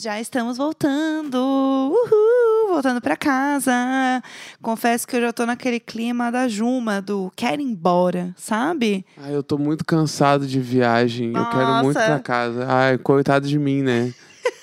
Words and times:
Já 0.00 0.20
estamos 0.20 0.56
voltando! 0.56 1.36
Uhul! 1.36 2.68
Voltando 2.68 3.00
pra 3.00 3.16
casa. 3.16 4.22
Confesso 4.62 5.04
que 5.04 5.16
eu 5.16 5.20
já 5.22 5.32
tô 5.32 5.44
naquele 5.44 5.80
clima 5.80 6.30
da 6.30 6.46
Juma, 6.46 7.02
do 7.02 7.32
quero 7.34 7.60
ir 7.60 7.64
embora, 7.64 8.32
sabe? 8.36 9.04
Ai, 9.16 9.34
eu 9.34 9.42
tô 9.42 9.58
muito 9.58 9.84
cansado 9.84 10.46
de 10.46 10.60
viagem. 10.60 11.32
Eu 11.34 11.50
quero 11.50 11.66
muito 11.82 11.96
Nossa. 11.96 12.06
pra 12.06 12.20
casa. 12.20 12.64
Ai, 12.68 12.96
coitado 12.96 13.48
de 13.48 13.58
mim, 13.58 13.82
né? 13.82 14.14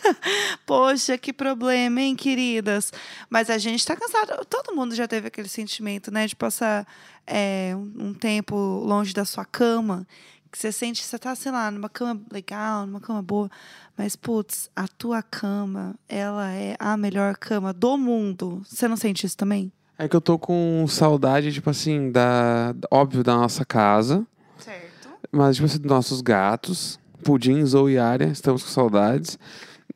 Poxa, 0.65 1.17
que 1.17 1.33
problema, 1.33 1.99
hein, 1.99 2.15
queridas? 2.15 2.93
Mas 3.29 3.49
a 3.49 3.57
gente 3.57 3.85
tá 3.85 3.93
cansado. 3.93 4.45
Todo 4.45 4.73
mundo 4.73 4.95
já 4.95 5.05
teve 5.05 5.27
aquele 5.27 5.49
sentimento, 5.49 6.11
né, 6.11 6.27
de 6.27 6.35
passar 6.37 6.87
é, 7.27 7.73
um 7.75 8.13
tempo 8.13 8.55
longe 8.55 9.13
da 9.13 9.25
sua 9.25 9.43
cama. 9.43 10.07
Que 10.49 10.57
você 10.57 10.71
sente 10.71 11.01
que 11.01 11.07
você 11.07 11.19
tá, 11.19 11.35
sei 11.35 11.51
lá, 11.51 11.69
numa 11.69 11.89
cama 11.89 12.21
legal, 12.31 12.85
numa 12.85 13.01
cama 13.01 13.21
boa. 13.21 13.51
Mas, 13.97 14.15
putz, 14.15 14.69
a 14.75 14.87
tua 14.87 15.23
cama, 15.23 15.95
ela 16.07 16.51
é 16.51 16.75
a 16.77 16.97
melhor 16.97 17.37
cama 17.37 17.71
do 17.71 17.97
mundo. 17.97 18.61
Você 18.65 18.87
não 18.87 18.97
sente 18.97 19.25
isso 19.25 19.37
também? 19.37 19.71
É 19.97 20.07
que 20.07 20.15
eu 20.15 20.21
tô 20.21 20.37
com 20.37 20.85
saudade, 20.87 21.53
tipo 21.53 21.69
assim, 21.69 22.11
da. 22.11 22.75
Óbvio, 22.91 23.23
da 23.23 23.35
nossa 23.35 23.63
casa. 23.63 24.25
Certo. 24.57 25.09
Mas, 25.31 25.55
tipo 25.55 25.65
assim, 25.65 25.79
dos 25.79 25.89
nossos 25.89 26.21
gatos. 26.21 26.99
Pudim, 27.23 27.65
Zou 27.65 27.89
e 27.89 27.97
Área. 27.97 28.25
Estamos 28.25 28.63
com 28.63 28.69
saudades. 28.69 29.39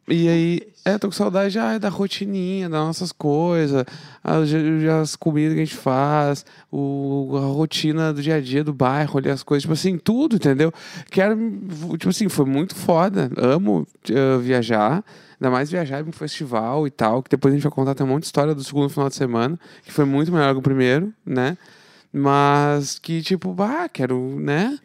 E 0.08 0.28
aí, 0.28 0.69
é, 0.90 0.98
tô 0.98 1.08
com 1.08 1.14
saudade 1.14 1.58
ai, 1.60 1.80
da 1.80 1.90
rotininha, 1.90 2.70
das 2.70 2.80
nossas 2.80 3.12
coisas, 3.12 3.86
as, 4.24 4.50
as 5.02 5.16
comidas 5.16 5.54
que 5.54 5.62
a 5.62 5.66
gente 5.66 5.76
faz, 5.76 6.46
o, 6.72 7.38
a 7.38 7.48
rotina 7.48 8.14
do 8.14 8.22
dia 8.22 8.36
a 8.36 8.42
dia 8.42 8.64
do 8.64 8.74
bairro, 8.74 9.18
ali, 9.18 9.30
as 9.30 9.44
coisas, 9.44 9.64
tipo 9.64 9.74
assim, 9.74 9.98
tudo, 9.98 10.36
entendeu? 10.36 10.72
Quero, 11.12 11.38
tipo 11.98 12.10
assim, 12.10 12.28
foi 12.30 12.46
muito 12.46 12.76
foda. 12.76 13.30
Amo 13.38 13.88
eh, 14.10 14.38
viajar, 14.40 15.04
ainda 15.40 15.52
mais 15.52 15.70
viajar 15.70 16.02
em 16.02 16.10
um 16.10 16.12
festival 16.12 16.88
e 16.88 16.92
tal, 16.92 17.22
que 17.24 17.30
depois 17.30 17.54
a 17.54 17.58
gente 17.58 17.64
vai 17.64 17.72
contar 17.72 17.96
tem 17.96 18.06
um 18.06 18.10
monte 18.10 18.22
de 18.22 18.28
história 18.28 18.56
do 18.56 18.64
segundo 18.64 18.90
final 18.90 19.10
de 19.10 19.16
semana, 19.16 19.60
que 19.84 19.92
foi 19.92 20.06
muito 20.06 20.32
melhor 20.32 20.54
que 20.54 20.60
o 20.60 20.64
primeiro, 20.64 21.14
né? 21.26 21.58
Mas 22.12 22.98
que, 22.98 23.22
tipo, 23.22 23.54
bah, 23.54 23.88
quero, 23.88 24.40
né? 24.40 24.78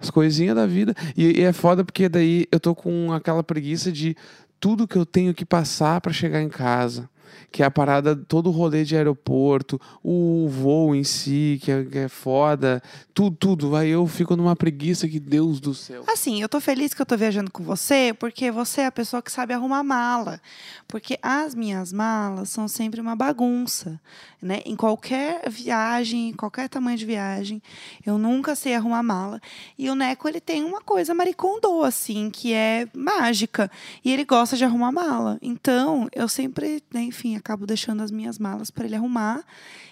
As 0.00 0.10
coisinhas 0.10 0.54
da 0.54 0.64
vida. 0.64 0.94
E, 1.16 1.40
e 1.40 1.42
é 1.42 1.52
foda 1.52 1.84
porque 1.84 2.08
daí 2.08 2.46
eu 2.52 2.60
tô 2.60 2.72
com 2.74 3.12
aquela 3.12 3.42
preguiça 3.42 3.90
de 3.90 4.16
tudo 4.60 4.88
que 4.88 4.96
eu 4.96 5.06
tenho 5.06 5.34
que 5.34 5.44
passar 5.44 6.00
pra 6.00 6.12
chegar 6.12 6.40
em 6.40 6.48
casa. 6.48 7.08
Que 7.50 7.62
é 7.62 7.66
a 7.66 7.70
parada, 7.70 8.14
todo 8.16 8.48
o 8.48 8.52
rolê 8.52 8.84
de 8.84 8.96
aeroporto, 8.96 9.80
o 10.02 10.48
voo 10.48 10.94
em 10.94 11.04
si, 11.04 11.58
que 11.62 11.70
é, 11.70 11.84
que 11.84 11.98
é 11.98 12.08
foda, 12.08 12.82
tudo, 13.14 13.36
tudo. 13.36 13.76
Aí 13.76 13.90
eu 13.90 14.06
fico 14.06 14.36
numa 14.36 14.54
preguiça 14.54 15.08
que 15.08 15.18
Deus 15.18 15.60
do 15.60 15.74
céu. 15.74 16.04
Assim, 16.06 16.40
eu 16.40 16.48
tô 16.48 16.60
feliz 16.60 16.94
que 16.94 17.02
eu 17.02 17.06
tô 17.06 17.16
viajando 17.16 17.50
com 17.50 17.62
você, 17.62 18.14
porque 18.18 18.50
você 18.50 18.82
é 18.82 18.86
a 18.86 18.92
pessoa 18.92 19.22
que 19.22 19.30
sabe 19.30 19.54
arrumar 19.54 19.82
mala. 19.82 20.40
Porque 20.86 21.18
as 21.22 21.54
minhas 21.54 21.92
malas 21.92 22.48
são 22.48 22.68
sempre 22.68 23.00
uma 23.00 23.16
bagunça, 23.16 24.00
né? 24.40 24.60
Em 24.64 24.76
qualquer 24.76 25.48
viagem, 25.50 26.30
em 26.30 26.32
qualquer 26.32 26.68
tamanho 26.68 26.96
de 26.96 27.04
viagem, 27.04 27.62
eu 28.06 28.18
nunca 28.18 28.54
sei 28.54 28.74
arrumar 28.74 29.02
mala. 29.02 29.40
E 29.76 29.90
o 29.90 29.94
Neco, 29.94 30.28
ele 30.28 30.40
tem 30.40 30.64
uma 30.64 30.80
coisa 30.80 31.14
maricondô, 31.14 31.82
assim, 31.82 32.30
que 32.30 32.52
é 32.52 32.86
mágica. 32.94 33.70
E 34.04 34.12
ele 34.12 34.24
gosta 34.24 34.56
de 34.56 34.64
arrumar 34.64 34.92
mala. 34.92 35.38
Então, 35.42 36.08
eu 36.14 36.28
sempre, 36.28 36.82
né, 36.92 37.02
enfim, 37.18 37.34
acabo 37.34 37.66
deixando 37.66 38.02
as 38.02 38.12
minhas 38.12 38.38
malas 38.38 38.70
para 38.70 38.84
ele 38.84 38.94
arrumar. 38.94 39.44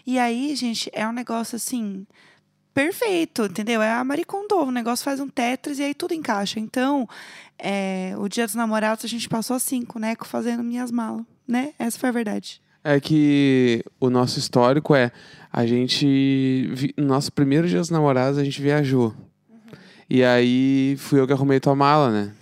E 0.07 0.19
aí, 0.19 0.55
gente, 0.55 0.89
é 0.93 1.07
um 1.07 1.13
negócio 1.13 1.57
assim 1.57 2.07
perfeito, 2.73 3.47
entendeu? 3.47 3.83
É 3.83 3.91
a 3.91 4.05
Maricondo, 4.05 4.55
o 4.57 4.71
negócio 4.71 5.05
faz 5.05 5.19
um 5.19 5.29
Tetris 5.29 5.79
e 5.79 5.83
aí 5.83 5.95
tudo 5.95 6.15
encaixa. 6.15 6.61
Então, 6.61 7.09
é, 7.59 8.15
o 8.19 8.29
dia 8.29 8.47
dos 8.47 8.55
namorados 8.55 9.05
a 9.05 9.09
gente 9.09 9.29
passou 9.29 9.57
a 9.57 9.59
cinco, 9.59 9.99
né? 9.99 10.15
Fazendo 10.25 10.63
minhas 10.63 10.93
malas, 10.93 11.25
né? 11.49 11.73
Essa 11.79 11.99
foi 11.99 12.11
a 12.11 12.13
verdade. 12.13 12.61
É 12.85 13.01
que 13.01 13.85
o 13.99 14.09
nosso 14.09 14.39
histórico 14.39 14.95
é 14.95 15.11
a 15.53 15.67
gente. 15.67 16.93
No 16.97 17.07
nosso 17.07 17.33
primeiro 17.33 17.67
dia 17.67 17.81
dos 17.81 17.91
namorados, 17.91 18.39
a 18.39 18.45
gente 18.45 18.63
viajou. 18.63 19.13
E 20.09 20.23
aí 20.23 20.95
fui 20.99 21.19
eu 21.19 21.27
que 21.27 21.33
arrumei 21.33 21.59
tua 21.59 21.75
mala, 21.75 22.13
né? 22.13 22.33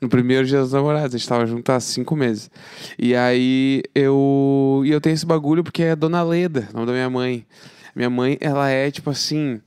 No 0.00 0.08
primeiro 0.08 0.46
dia 0.46 0.60
dos 0.60 0.72
namorados, 0.72 1.14
a 1.14 1.18
gente 1.18 1.28
tava 1.28 1.46
junto 1.46 1.70
há 1.72 1.80
cinco 1.80 2.14
meses. 2.14 2.50
E 2.98 3.14
aí 3.14 3.82
eu. 3.94 4.82
E 4.84 4.90
eu 4.90 5.00
tenho 5.00 5.14
esse 5.14 5.24
bagulho 5.24 5.64
porque 5.64 5.82
é 5.82 5.96
Dona 5.96 6.22
Leda, 6.22 6.68
nome 6.74 6.86
da 6.86 6.92
minha 6.92 7.08
mãe. 7.10 7.46
Minha 7.94 8.10
mãe, 8.10 8.36
ela 8.40 8.68
é 8.68 8.90
tipo 8.90 9.08
assim. 9.10 9.60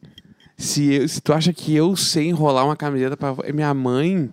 Se, 0.58 0.94
eu- 0.94 1.08
se 1.08 1.20
tu 1.22 1.34
acha 1.34 1.52
que 1.54 1.76
eu 1.76 1.96
sei 1.96 2.28
enrolar 2.30 2.66
uma 2.66 2.76
camiseta 2.76 3.18
pra. 3.18 3.34
Minha 3.54 3.74
mãe 3.74 4.30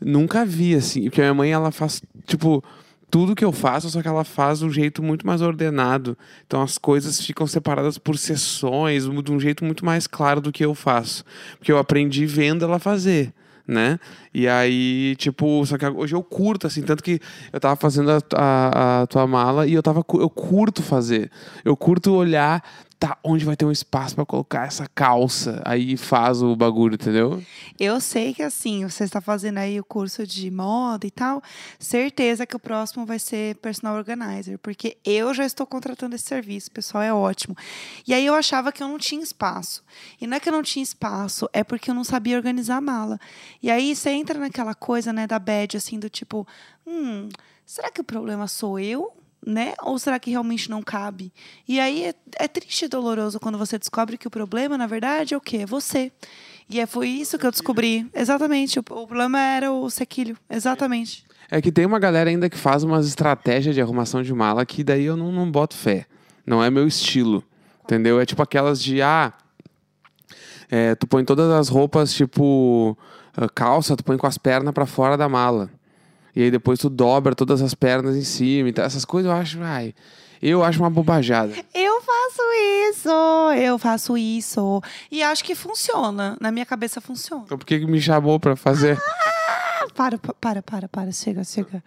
nunca 0.00 0.44
vi, 0.44 0.74
assim. 0.74 1.04
Porque 1.04 1.20
minha 1.20 1.34
mãe, 1.34 1.52
ela 1.52 1.70
faz, 1.70 2.02
tipo, 2.26 2.64
tudo 3.10 3.34
que 3.36 3.44
eu 3.44 3.52
faço, 3.52 3.88
só 3.90 4.02
que 4.02 4.08
ela 4.08 4.24
faz 4.24 4.58
de 4.58 4.64
um 4.64 4.70
jeito 4.70 5.02
muito 5.02 5.26
mais 5.26 5.40
ordenado. 5.40 6.16
Então 6.46 6.62
as 6.62 6.78
coisas 6.78 7.20
ficam 7.20 7.46
separadas 7.46 7.96
por 7.96 8.18
sessões, 8.18 9.04
de 9.04 9.32
um 9.32 9.38
jeito 9.38 9.64
muito 9.64 9.84
mais 9.84 10.06
claro 10.08 10.40
do 10.40 10.50
que 10.50 10.64
eu 10.64 10.74
faço. 10.74 11.24
Porque 11.58 11.70
eu 11.70 11.78
aprendi 11.78 12.26
vendo 12.26 12.64
ela 12.64 12.78
fazer. 12.80 13.32
Né? 13.68 14.00
E 14.32 14.48
aí, 14.48 15.14
tipo, 15.16 15.64
só 15.66 15.76
que 15.76 15.84
hoje 15.86 16.14
eu 16.14 16.22
curto, 16.22 16.66
assim, 16.66 16.80
tanto 16.80 17.02
que 17.02 17.20
eu 17.52 17.60
tava 17.60 17.76
fazendo 17.76 18.10
a, 18.10 18.18
a- 18.34 19.02
a 19.02 19.06
tua 19.06 19.26
mala 19.26 19.66
e 19.66 19.74
eu 19.74 19.82
tava, 19.82 20.02
eu 20.14 20.30
curto 20.30 20.82
fazer. 20.82 21.30
Eu 21.62 21.76
curto 21.76 22.14
olhar, 22.14 22.64
tá, 22.98 23.16
onde 23.22 23.44
vai 23.44 23.56
ter 23.56 23.64
um 23.64 23.70
espaço 23.70 24.14
pra 24.14 24.26
colocar 24.26 24.66
essa 24.66 24.88
calça? 24.88 25.62
Aí 25.64 25.96
faz 25.96 26.42
o 26.42 26.56
bagulho, 26.56 26.94
entendeu? 26.94 27.42
Eu 27.78 28.00
sei 28.00 28.34
que 28.34 28.42
assim, 28.42 28.84
você 28.84 29.04
está 29.04 29.20
fazendo 29.20 29.58
aí 29.58 29.78
o 29.78 29.84
curso 29.84 30.26
de 30.26 30.50
moda 30.50 31.06
e 31.06 31.10
tal, 31.10 31.42
certeza 31.78 32.44
que 32.44 32.56
o 32.56 32.58
próximo 32.58 33.06
vai 33.06 33.18
ser 33.18 33.56
personal 33.56 33.96
organizer, 33.96 34.58
porque 34.58 34.96
eu 35.04 35.32
já 35.32 35.44
estou 35.44 35.66
contratando 35.66 36.16
esse 36.16 36.24
serviço, 36.24 36.70
pessoal 36.70 37.02
é 37.02 37.12
ótimo. 37.12 37.56
E 38.06 38.12
aí 38.12 38.26
eu 38.26 38.34
achava 38.34 38.72
que 38.72 38.82
eu 38.82 38.88
não 38.88 38.98
tinha 38.98 39.22
espaço. 39.22 39.84
E 40.20 40.26
não 40.26 40.36
é 40.36 40.40
que 40.40 40.48
eu 40.48 40.52
não 40.52 40.62
tinha 40.62 40.82
espaço, 40.82 41.48
é 41.52 41.62
porque 41.62 41.90
eu 41.90 41.94
não 41.94 42.04
sabia 42.04 42.36
organizar 42.36 42.76
a 42.76 42.80
mala. 42.80 43.20
E 43.62 43.70
aí 43.70 43.94
você 43.94 44.10
entra 44.10 44.38
naquela 44.38 44.74
coisa, 44.74 45.12
né, 45.12 45.26
da 45.26 45.38
bad, 45.38 45.76
assim, 45.76 45.98
do 45.98 46.10
tipo, 46.10 46.46
hum, 46.86 47.28
será 47.64 47.90
que 47.90 48.00
o 48.00 48.04
problema 48.04 48.48
sou 48.48 48.78
eu? 48.78 49.17
Né? 49.46 49.74
Ou 49.82 49.98
será 49.98 50.18
que 50.18 50.30
realmente 50.30 50.68
não 50.68 50.82
cabe? 50.82 51.32
E 51.66 51.78
aí 51.80 52.04
é, 52.04 52.14
é 52.38 52.48
triste 52.48 52.84
e 52.84 52.88
doloroso 52.88 53.38
quando 53.38 53.56
você 53.56 53.78
descobre 53.78 54.18
que 54.18 54.26
o 54.26 54.30
problema, 54.30 54.76
na 54.76 54.86
verdade, 54.86 55.32
é 55.32 55.36
o 55.36 55.40
quê? 55.40 55.58
É 55.58 55.66
você. 55.66 56.12
E 56.68 56.80
é, 56.80 56.86
foi 56.86 57.08
isso 57.08 57.38
que 57.38 57.46
eu 57.46 57.50
descobri. 57.50 58.06
Exatamente. 58.12 58.78
O, 58.78 58.82
o 58.82 59.06
problema 59.06 59.40
era 59.40 59.72
o 59.72 59.88
sequilho. 59.88 60.36
Exatamente. 60.50 61.24
É 61.50 61.62
que 61.62 61.72
tem 61.72 61.86
uma 61.86 61.98
galera 61.98 62.28
ainda 62.28 62.50
que 62.50 62.58
faz 62.58 62.82
umas 62.82 63.06
estratégias 63.06 63.74
de 63.74 63.80
arrumação 63.80 64.22
de 64.22 64.34
mala 64.34 64.66
que 64.66 64.84
daí 64.84 65.04
eu 65.04 65.16
não, 65.16 65.32
não 65.32 65.50
boto 65.50 65.74
fé. 65.74 66.06
Não 66.44 66.62
é 66.62 66.68
meu 66.68 66.86
estilo. 66.86 67.42
Entendeu? 67.84 68.20
É 68.20 68.26
tipo 68.26 68.42
aquelas 68.42 68.82
de, 68.82 69.00
ah, 69.00 69.32
é, 70.70 70.94
tu 70.94 71.06
põe 71.06 71.24
todas 71.24 71.50
as 71.50 71.68
roupas, 71.68 72.12
tipo, 72.12 72.96
ah, 73.34 73.48
calça, 73.48 73.96
tu 73.96 74.04
põe 74.04 74.18
com 74.18 74.26
as 74.26 74.36
pernas 74.36 74.74
pra 74.74 74.84
fora 74.84 75.16
da 75.16 75.26
mala. 75.26 75.70
E 76.38 76.42
aí 76.44 76.50
depois 76.52 76.78
tu 76.78 76.88
dobra 76.88 77.34
todas 77.34 77.60
as 77.60 77.74
pernas 77.74 78.14
em 78.14 78.22
cima. 78.22 78.68
Então, 78.68 78.84
essas 78.84 79.04
coisas 79.04 79.28
eu 79.28 79.36
acho, 79.36 79.58
ai, 79.60 79.92
eu 80.40 80.62
acho 80.62 80.78
uma 80.78 80.88
bobajada. 80.88 81.52
Eu 81.74 82.00
faço 82.00 82.42
isso. 82.90 83.08
Eu 83.60 83.76
faço 83.76 84.16
isso. 84.16 84.80
E 85.10 85.20
acho 85.20 85.42
que 85.42 85.56
funciona. 85.56 86.36
Na 86.40 86.52
minha 86.52 86.64
cabeça 86.64 87.00
funciona. 87.00 87.42
Então 87.44 87.58
por 87.58 87.64
que 87.66 87.80
que 87.80 87.86
me 87.86 88.00
chamou 88.00 88.38
pra 88.38 88.54
fazer? 88.54 88.96
Ah, 89.80 89.86
para, 89.94 90.18
pa- 90.18 90.34
para, 90.40 90.60
para, 90.62 90.88
para. 90.88 91.12
Chega, 91.12 91.44
chega. 91.44 91.82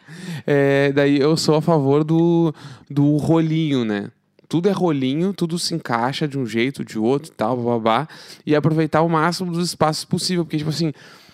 É, 0.48 0.92
daí 0.94 1.20
eu 1.20 1.36
sou 1.36 1.56
a 1.56 1.62
favor 1.62 2.04
do, 2.06 2.54
do 2.90 3.18
rolinho, 3.18 3.84
né? 3.84 4.10
Tudo 4.48 4.70
é 4.70 4.72
rolinho, 4.72 5.34
tudo 5.34 5.60
se 5.60 5.74
encaixa 5.76 6.26
de 6.28 6.40
um 6.40 6.46
jeito, 6.46 6.86
de 6.86 6.98
outro 6.98 7.30
e 7.32 7.36
tal, 7.36 7.58
babá. 7.58 8.08
E 8.46 8.56
aproveitar 8.56 9.02
o 9.02 9.10
máximo 9.10 9.52
dos 9.52 9.68
espaços 9.70 10.06
possível. 10.06 10.46
Porque, 10.46 10.58
tipo 10.58 10.70
assim, 10.70 10.94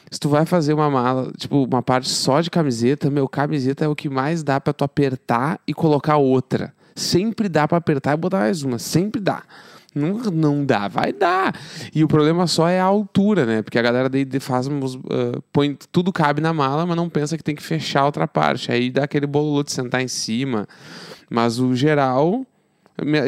se 0.09 0.19
tu 0.19 0.29
vai 0.29 0.45
fazer 0.45 0.73
uma 0.73 0.89
mala, 0.89 1.31
tipo, 1.37 1.63
uma 1.65 1.81
parte 1.81 2.07
só 2.09 2.39
de 2.41 2.49
camiseta, 2.49 3.09
meu, 3.09 3.27
camiseta 3.27 3.85
é 3.85 3.87
o 3.87 3.95
que 3.95 4.09
mais 4.09 4.43
dá 4.43 4.59
pra 4.59 4.73
tu 4.73 4.83
apertar 4.83 5.59
e 5.67 5.73
colocar 5.73 6.17
outra. 6.17 6.73
Sempre 6.95 7.47
dá 7.49 7.67
pra 7.67 7.77
apertar 7.77 8.13
e 8.13 8.17
botar 8.17 8.39
mais 8.39 8.63
uma. 8.63 8.79
Sempre 8.79 9.21
dá. 9.21 9.43
Nunca 9.93 10.29
não 10.31 10.63
dá, 10.65 10.87
vai 10.87 11.11
dar. 11.11 11.55
E 11.93 12.03
o 12.03 12.07
problema 12.07 12.45
só 12.47 12.67
é 12.67 12.79
a 12.79 12.83
altura, 12.83 13.45
né? 13.45 13.61
Porque 13.61 13.79
a 13.79 13.81
galera 13.81 14.07
daí 14.07 14.27
faz 14.39 14.67
ah, 14.67 15.39
põe 15.51 15.77
tudo 15.91 16.11
cabe 16.13 16.39
na 16.41 16.53
mala, 16.53 16.85
mas 16.85 16.95
não 16.95 17.09
pensa 17.09 17.35
que 17.37 17.43
tem 17.43 17.55
que 17.55 17.63
fechar 17.63 18.01
a 18.01 18.05
outra 18.05 18.27
parte. 18.27 18.71
Aí 18.71 18.89
dá 18.91 19.03
aquele 19.03 19.25
bololô 19.27 19.63
de 19.63 19.71
sentar 19.71 20.01
em 20.01 20.07
cima. 20.07 20.67
Mas 21.29 21.59
o 21.59 21.75
geral 21.75 22.45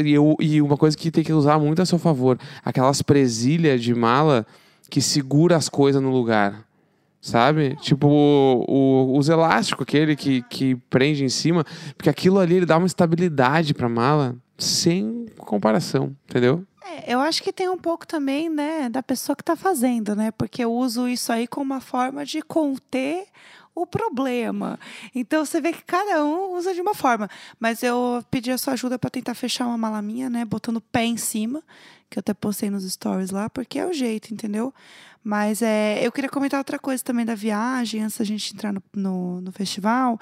e, 0.03 0.11
eu- 0.13 0.35
e 0.39 0.61
uma 0.61 0.77
coisa 0.77 0.95
que 0.97 1.11
tem 1.11 1.23
que 1.23 1.33
usar 1.33 1.59
muito 1.59 1.81
a 1.81 1.85
seu 1.85 1.99
favor, 1.99 2.37
aquelas 2.63 3.01
presilhas 3.01 3.81
de 3.83 3.93
mala 3.93 4.45
que 4.89 5.01
segura 5.01 5.55
as 5.55 5.69
coisas 5.69 6.01
no 6.01 6.09
lugar. 6.11 6.65
Sabe? 7.21 7.75
Tipo, 7.81 8.07
o, 8.07 8.65
o- 8.67 9.17
os 9.17 9.27
elásticos, 9.27 9.83
aquele 9.83 10.15
que, 10.15 10.41
que 10.43 10.75
prende 10.89 11.23
em 11.23 11.29
cima, 11.29 11.65
porque 11.97 12.09
aquilo 12.09 12.39
ali 12.39 12.55
ele 12.55 12.65
dá 12.65 12.77
uma 12.77 12.87
estabilidade 12.87 13.73
pra 13.73 13.89
mala. 13.89 14.35
sem 14.57 15.25
comparação, 15.37 16.15
entendeu? 16.29 16.65
É, 16.85 17.13
eu 17.13 17.19
acho 17.19 17.41
que 17.43 17.51
tem 17.53 17.69
um 17.69 17.77
pouco 17.77 18.05
também, 18.07 18.49
né, 18.49 18.89
da 18.89 19.01
pessoa 19.03 19.35
que 19.35 19.41
está 19.41 19.55
fazendo, 19.55 20.15
né? 20.15 20.31
Porque 20.31 20.63
eu 20.63 20.71
uso 20.73 21.07
isso 21.07 21.31
aí 21.31 21.47
como 21.47 21.65
uma 21.73 21.81
forma 21.81 22.25
de 22.25 22.41
conter 22.41 23.25
o 23.75 23.85
problema. 23.85 24.77
Então 25.15 25.45
você 25.45 25.61
vê 25.61 25.71
que 25.71 25.83
cada 25.83 26.23
um 26.25 26.55
usa 26.57 26.73
de 26.73 26.81
uma 26.81 26.93
forma. 26.93 27.29
Mas 27.59 27.83
eu 27.83 28.23
pedi 28.31 28.51
a 28.51 28.57
sua 28.57 28.73
ajuda 28.73 28.97
para 28.99 29.09
tentar 29.09 29.33
fechar 29.35 29.67
uma 29.67 29.77
mala 29.77 30.01
minha, 30.01 30.29
né? 30.29 30.43
Botando 30.45 30.77
o 30.77 30.81
pé 30.81 31.03
em 31.05 31.15
cima, 31.17 31.61
que 32.09 32.17
eu 32.17 32.21
até 32.21 32.33
postei 32.33 32.69
nos 32.69 32.83
stories 32.91 33.29
lá, 33.29 33.49
porque 33.49 33.79
é 33.79 33.85
o 33.85 33.93
jeito, 33.93 34.33
entendeu? 34.33 34.73
Mas 35.23 35.61
é, 35.61 35.99
eu 36.05 36.11
queria 36.11 36.29
comentar 36.29 36.59
outra 36.59 36.79
coisa 36.79 37.03
também 37.03 37.25
da 37.25 37.35
viagem, 37.35 38.03
antes 38.03 38.17
da 38.17 38.25
gente 38.25 38.53
entrar 38.53 38.71
no, 38.71 38.81
no, 38.95 39.41
no 39.41 39.51
festival, 39.51 40.19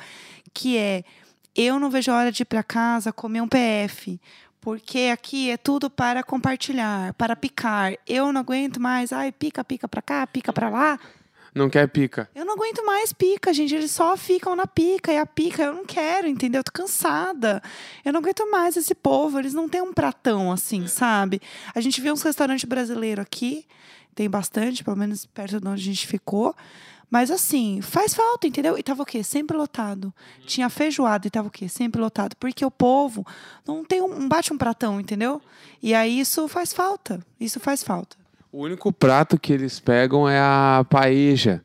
que 0.53 0.77
é 0.77 1.03
eu 1.55 1.79
não 1.79 1.89
vejo 1.89 2.11
a 2.11 2.15
hora 2.15 2.31
de 2.31 2.43
ir 2.43 2.45
para 2.45 2.61
casa 2.61 3.11
comer 3.11 3.41
um 3.41 3.47
PF. 3.47 4.19
Porque 4.61 5.09
aqui 5.11 5.49
é 5.49 5.57
tudo 5.57 5.89
para 5.89 6.21
compartilhar, 6.23 7.13
para 7.13 7.35
picar. 7.35 7.93
Eu 8.05 8.31
não 8.31 8.41
aguento 8.41 8.79
mais. 8.79 9.11
Ai, 9.11 9.31
pica, 9.31 9.63
pica 9.63 9.87
para 9.87 10.01
cá, 10.01 10.27
pica 10.27 10.51
para 10.51 10.69
lá. 10.69 10.99
Não 11.55 11.69
quer 11.69 11.87
pica. 11.87 12.29
Eu 12.35 12.45
não 12.45 12.53
aguento 12.53 12.85
mais 12.85 13.11
pica, 13.11 13.51
gente. 13.53 13.73
Eles 13.73 13.91
só 13.91 14.15
ficam 14.15 14.55
na 14.55 14.67
pica 14.67 15.11
e 15.11 15.17
a 15.17 15.25
pica 15.25 15.63
eu 15.63 15.73
não 15.73 15.85
quero, 15.85 16.27
entendeu? 16.27 16.59
Eu 16.59 16.63
tô 16.63 16.71
cansada. 16.71 17.61
Eu 18.05 18.13
não 18.13 18.19
aguento 18.19 18.49
mais 18.51 18.77
esse 18.77 18.93
povo. 18.93 19.39
Eles 19.39 19.53
não 19.53 19.67
têm 19.67 19.81
um 19.81 19.93
pratão 19.93 20.51
assim, 20.51 20.85
sabe? 20.87 21.41
A 21.73 21.81
gente 21.81 21.99
viu 21.99 22.13
uns 22.13 22.21
restaurantes 22.21 22.65
brasileiros 22.65 23.23
aqui. 23.23 23.65
Tem 24.17 24.27
bastante, 24.27 24.83
pelo 24.83 24.97
menos 24.97 25.27
perto 25.27 25.61
de 25.61 25.67
onde 25.67 25.79
a 25.79 25.85
gente 25.85 26.07
ficou. 26.07 26.55
Mas 27.07 27.29
assim, 27.29 27.81
faz 27.83 28.15
falta, 28.15 28.47
entendeu? 28.47 28.75
E 28.75 28.81
tava 28.81 29.03
o 29.03 29.05
quê? 29.05 29.21
Sempre 29.21 29.55
lotado. 29.55 30.11
Tinha 30.43 30.71
feijoada 30.71 31.27
e 31.27 31.29
tava 31.29 31.49
o 31.49 31.51
quê? 31.51 31.69
Sempre 31.69 32.01
lotado. 32.01 32.35
Porque 32.37 32.65
o 32.65 32.71
povo 32.71 33.23
não 33.63 33.85
tem 33.85 34.01
um, 34.01 34.27
bate 34.27 34.51
um 34.51 34.57
pratão, 34.57 34.99
entendeu? 34.99 35.39
E 35.83 35.93
aí 35.93 36.19
isso 36.19 36.47
faz 36.47 36.73
falta. 36.73 37.23
Isso 37.39 37.59
faz 37.59 37.83
falta. 37.83 38.17
O 38.51 38.63
único 38.63 38.91
prato 38.91 39.39
que 39.39 39.53
eles 39.53 39.79
pegam 39.79 40.27
é 40.27 40.39
a 40.39 40.83
paeja, 40.89 41.63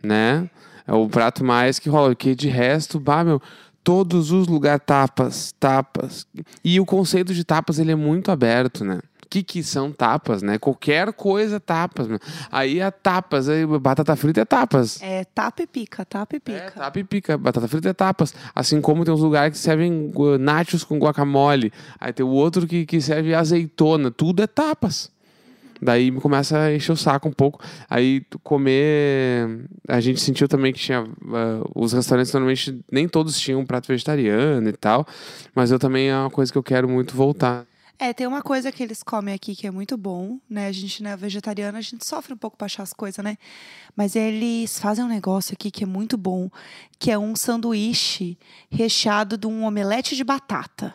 né? 0.00 0.48
É 0.86 0.92
o 0.92 1.08
prato 1.08 1.44
mais 1.44 1.80
que 1.80 1.88
rola, 1.88 2.10
porque 2.10 2.32
de 2.32 2.46
resto, 2.46 3.00
bah, 3.00 3.24
meu, 3.24 3.42
todos 3.82 4.30
os 4.30 4.46
lugares 4.46 4.84
tapas, 4.86 5.52
tapas. 5.58 6.28
E 6.64 6.78
o 6.78 6.86
conceito 6.86 7.34
de 7.34 7.42
tapas 7.42 7.80
ele 7.80 7.90
é 7.90 7.96
muito 7.96 8.30
aberto, 8.30 8.84
né? 8.84 9.00
O 9.28 9.30
que, 9.30 9.42
que 9.42 9.62
são 9.62 9.92
tapas, 9.92 10.42
né? 10.42 10.58
Qualquer 10.58 11.12
coisa 11.12 11.56
é 11.56 11.58
tapas. 11.58 12.08
Aí 12.50 12.80
é 12.80 12.90
tapas, 12.90 13.46
aí 13.46 13.66
batata 13.66 14.16
frita 14.16 14.40
é 14.40 14.44
tapas. 14.46 15.02
É 15.02 15.22
tapa 15.22 15.64
e 15.64 15.66
pica, 15.66 16.02
tapa 16.02 16.36
e 16.36 16.40
pica. 16.40 16.58
É, 16.58 16.70
tapa 16.70 16.98
e 16.98 17.04
pica, 17.04 17.36
batata 17.36 17.68
frita 17.68 17.90
é 17.90 17.92
tapas. 17.92 18.34
Assim 18.54 18.80
como 18.80 19.04
tem 19.04 19.12
uns 19.12 19.20
lugares 19.20 19.58
que 19.58 19.62
servem 19.62 20.10
nachos 20.40 20.82
com 20.82 20.98
guacamole. 20.98 21.70
Aí 22.00 22.10
tem 22.10 22.24
o 22.24 22.30
outro 22.30 22.66
que, 22.66 22.86
que 22.86 23.02
serve 23.02 23.34
azeitona. 23.34 24.10
Tudo 24.10 24.42
é 24.42 24.46
tapas. 24.46 25.10
Daí 25.78 26.10
começa 26.10 26.58
a 26.58 26.74
encher 26.74 26.92
o 26.92 26.96
saco 26.96 27.28
um 27.28 27.32
pouco. 27.32 27.62
Aí 27.86 28.22
comer. 28.42 29.66
A 29.86 30.00
gente 30.00 30.20
sentiu 30.20 30.48
também 30.48 30.72
que 30.72 30.80
tinha. 30.80 31.02
Uh, 31.02 31.70
os 31.74 31.92
restaurantes 31.92 32.32
normalmente 32.32 32.80
nem 32.90 33.06
todos 33.06 33.38
tinham 33.38 33.60
um 33.60 33.66
prato 33.66 33.88
vegetariano 33.88 34.70
e 34.70 34.72
tal. 34.72 35.06
Mas 35.54 35.70
eu 35.70 35.78
também 35.78 36.08
é 36.08 36.16
uma 36.16 36.30
coisa 36.30 36.50
que 36.50 36.56
eu 36.56 36.62
quero 36.62 36.88
muito 36.88 37.14
voltar. 37.14 37.66
É, 38.00 38.12
tem 38.12 38.28
uma 38.28 38.42
coisa 38.42 38.70
que 38.70 38.80
eles 38.80 39.02
comem 39.02 39.34
aqui 39.34 39.56
que 39.56 39.66
é 39.66 39.70
muito 39.72 39.96
bom, 39.96 40.38
né? 40.48 40.68
A 40.68 40.72
gente, 40.72 41.02
né, 41.02 41.16
vegetariano, 41.16 41.76
a 41.76 41.80
gente 41.80 42.06
sofre 42.06 42.32
um 42.32 42.36
pouco 42.36 42.56
pra 42.56 42.66
achar 42.66 42.84
as 42.84 42.92
coisas, 42.92 43.24
né? 43.24 43.36
Mas 43.96 44.14
eles 44.14 44.78
fazem 44.78 45.04
um 45.04 45.08
negócio 45.08 45.52
aqui 45.54 45.68
que 45.68 45.82
é 45.82 45.86
muito 45.86 46.16
bom, 46.16 46.48
que 46.96 47.10
é 47.10 47.18
um 47.18 47.34
sanduíche 47.34 48.38
recheado 48.70 49.36
de 49.36 49.48
um 49.48 49.64
omelete 49.64 50.14
de 50.14 50.22
batata. 50.22 50.94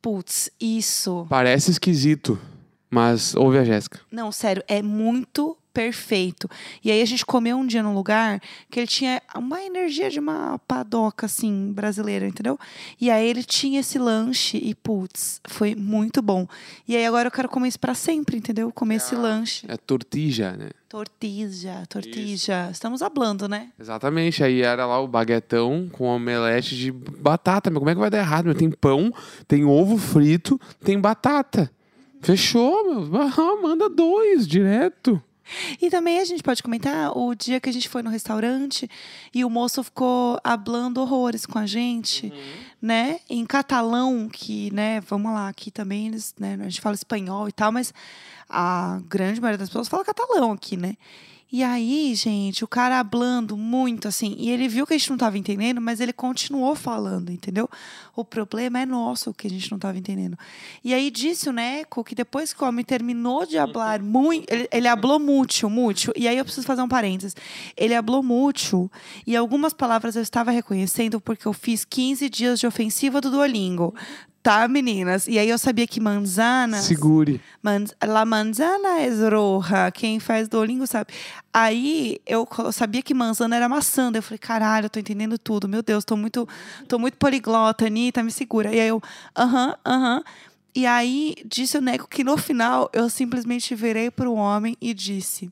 Putz, 0.00 0.50
isso. 0.58 1.26
Parece 1.28 1.70
esquisito. 1.70 2.40
Mas 2.90 3.34
ouve 3.34 3.58
a 3.58 3.64
Jéssica. 3.64 4.00
Não, 4.10 4.32
sério, 4.32 4.64
é 4.66 4.80
muito 4.80 5.57
perfeito. 5.72 6.48
E 6.84 6.90
aí 6.90 7.00
a 7.00 7.04
gente 7.04 7.24
comeu 7.24 7.56
um 7.56 7.66
dia 7.66 7.82
num 7.82 7.94
lugar 7.94 8.40
que 8.70 8.80
ele 8.80 8.86
tinha 8.86 9.22
uma 9.34 9.62
energia 9.62 10.10
de 10.10 10.18
uma 10.18 10.58
padoca, 10.66 11.26
assim, 11.26 11.72
brasileira, 11.72 12.26
entendeu? 12.26 12.58
E 13.00 13.10
aí 13.10 13.28
ele 13.28 13.42
tinha 13.42 13.80
esse 13.80 13.98
lanche 13.98 14.58
e, 14.58 14.74
putz, 14.74 15.40
foi 15.46 15.74
muito 15.74 16.20
bom. 16.20 16.46
E 16.86 16.96
aí 16.96 17.06
agora 17.06 17.28
eu 17.28 17.32
quero 17.32 17.48
comer 17.48 17.68
isso 17.68 17.78
pra 17.78 17.94
sempre, 17.94 18.36
entendeu? 18.36 18.72
Comer 18.72 18.94
é, 18.94 18.96
esse 18.96 19.14
lanche. 19.14 19.66
É 19.68 19.76
tortija, 19.76 20.52
né? 20.52 20.70
Tortija, 20.88 21.84
tortija. 21.86 22.62
Isso. 22.64 22.72
Estamos 22.72 23.02
hablando, 23.02 23.46
né? 23.46 23.68
Exatamente. 23.78 24.42
Aí 24.42 24.62
era 24.62 24.86
lá 24.86 24.98
o 25.00 25.06
baguetão 25.06 25.88
com 25.92 26.04
omelete 26.04 26.74
de 26.74 26.90
batata. 26.90 27.70
Mas 27.70 27.78
como 27.78 27.90
é 27.90 27.94
que 27.94 28.00
vai 28.00 28.10
dar 28.10 28.18
errado? 28.18 28.54
Tem 28.54 28.70
pão, 28.70 29.12
tem 29.46 29.64
ovo 29.64 29.98
frito, 29.98 30.58
tem 30.82 30.98
batata. 30.98 31.70
Fechou, 32.20 32.84
meu. 32.84 33.20
Ah, 33.20 33.62
manda 33.62 33.88
dois 33.88 34.46
direto. 34.46 35.22
E 35.80 35.90
também 35.90 36.18
a 36.20 36.24
gente 36.24 36.42
pode 36.42 36.62
comentar 36.62 37.16
o 37.16 37.34
dia 37.34 37.60
que 37.60 37.68
a 37.68 37.72
gente 37.72 37.88
foi 37.88 38.02
no 38.02 38.10
restaurante 38.10 38.88
e 39.34 39.44
o 39.44 39.50
moço 39.50 39.82
ficou 39.82 40.38
hablando 40.42 41.00
horrores 41.00 41.46
com 41.46 41.58
a 41.58 41.66
gente, 41.66 42.26
uhum. 42.26 42.54
né? 42.82 43.20
Em 43.28 43.44
catalão, 43.46 44.28
que, 44.28 44.72
né, 44.72 45.00
vamos 45.00 45.32
lá, 45.32 45.48
aqui 45.48 45.70
também 45.70 46.08
eles, 46.08 46.34
né, 46.38 46.58
a 46.60 46.64
gente 46.64 46.80
fala 46.80 46.94
espanhol 46.94 47.48
e 47.48 47.52
tal, 47.52 47.72
mas 47.72 47.92
a 48.48 49.00
grande 49.08 49.40
maioria 49.40 49.58
das 49.58 49.68
pessoas 49.68 49.88
fala 49.88 50.04
catalão 50.04 50.52
aqui, 50.52 50.76
né? 50.76 50.96
E 51.50 51.64
aí, 51.64 52.14
gente, 52.14 52.62
o 52.62 52.68
cara 52.68 52.98
hablando 52.98 53.56
muito, 53.56 54.06
assim, 54.06 54.36
e 54.38 54.50
ele 54.50 54.68
viu 54.68 54.86
que 54.86 54.92
a 54.92 54.98
gente 54.98 55.08
não 55.08 55.16
estava 55.16 55.38
entendendo, 55.38 55.80
mas 55.80 55.98
ele 55.98 56.12
continuou 56.12 56.74
falando, 56.74 57.32
entendeu? 57.32 57.70
O 58.14 58.22
problema 58.22 58.80
é 58.80 58.84
nosso 58.84 59.32
que 59.32 59.46
a 59.46 59.50
gente 59.50 59.70
não 59.70 59.76
estava 59.76 59.96
entendendo. 59.96 60.38
E 60.84 60.92
aí 60.92 61.10
disse 61.10 61.48
o 61.48 61.52
Neco 61.52 62.04
que 62.04 62.14
depois 62.14 62.52
que 62.52 62.62
o 62.62 62.66
homem 62.66 62.84
terminou 62.84 63.46
de 63.46 63.56
hablar 63.56 64.00
muito, 64.02 64.44
ele, 64.52 64.68
ele 64.70 64.88
hablou 64.88 65.18
muito, 65.18 65.70
muito. 65.70 66.12
E 66.14 66.28
aí 66.28 66.36
eu 66.36 66.44
preciso 66.44 66.66
fazer 66.66 66.82
um 66.82 66.88
parênteses. 66.88 67.34
Ele 67.74 67.94
hablou 67.94 68.22
muito, 68.22 68.90
e 69.26 69.34
algumas 69.34 69.72
palavras 69.72 70.16
eu 70.16 70.22
estava 70.22 70.50
reconhecendo 70.50 71.18
porque 71.18 71.48
eu 71.48 71.54
fiz 71.54 71.82
15 71.82 72.28
dias 72.28 72.60
de 72.60 72.66
ofensiva 72.66 73.22
do 73.22 73.30
Duolingo 73.30 73.94
tá, 74.42 74.66
meninas? 74.68 75.26
E 75.26 75.38
aí 75.38 75.48
eu 75.48 75.58
sabia 75.58 75.86
que 75.86 76.00
manzana. 76.00 76.78
Segure. 76.78 77.40
Manz, 77.62 77.94
la 78.02 78.24
manzana 78.24 79.00
é 79.00 79.08
roja. 79.28 79.90
Quem 79.92 80.20
faz 80.20 80.48
Duolingo 80.48 80.86
sabe. 80.86 81.12
Aí 81.52 82.18
eu, 82.26 82.48
eu 82.58 82.72
sabia 82.72 83.02
que 83.02 83.14
manzana 83.14 83.56
era 83.56 83.68
maçã. 83.68 84.10
Daí 84.10 84.18
eu 84.18 84.22
falei, 84.22 84.38
caralho, 84.38 84.86
eu 84.86 84.90
tô 84.90 84.98
entendendo 84.98 85.38
tudo. 85.38 85.68
Meu 85.68 85.82
Deus, 85.82 86.04
tô 86.04 86.16
muito, 86.16 86.48
tô 86.86 86.98
muito 86.98 87.16
poliglota, 87.16 87.86
Anitta, 87.86 88.22
me 88.22 88.30
segura. 88.30 88.74
E 88.74 88.80
aí 88.80 88.88
eu, 88.88 89.02
aham, 89.36 89.70
uh 89.70 89.78
aham. 89.84 90.16
-huh, 90.16 90.20
uh 90.20 90.20
-huh. 90.20 90.48
E 90.74 90.86
aí 90.86 91.34
disse 91.44 91.76
o 91.76 91.80
Neco 91.80 92.06
que 92.06 92.22
no 92.22 92.36
final 92.36 92.88
eu 92.92 93.10
simplesmente 93.10 93.74
virei 93.74 94.12
pro 94.12 94.32
homem 94.34 94.76
e 94.80 94.94
disse 94.94 95.50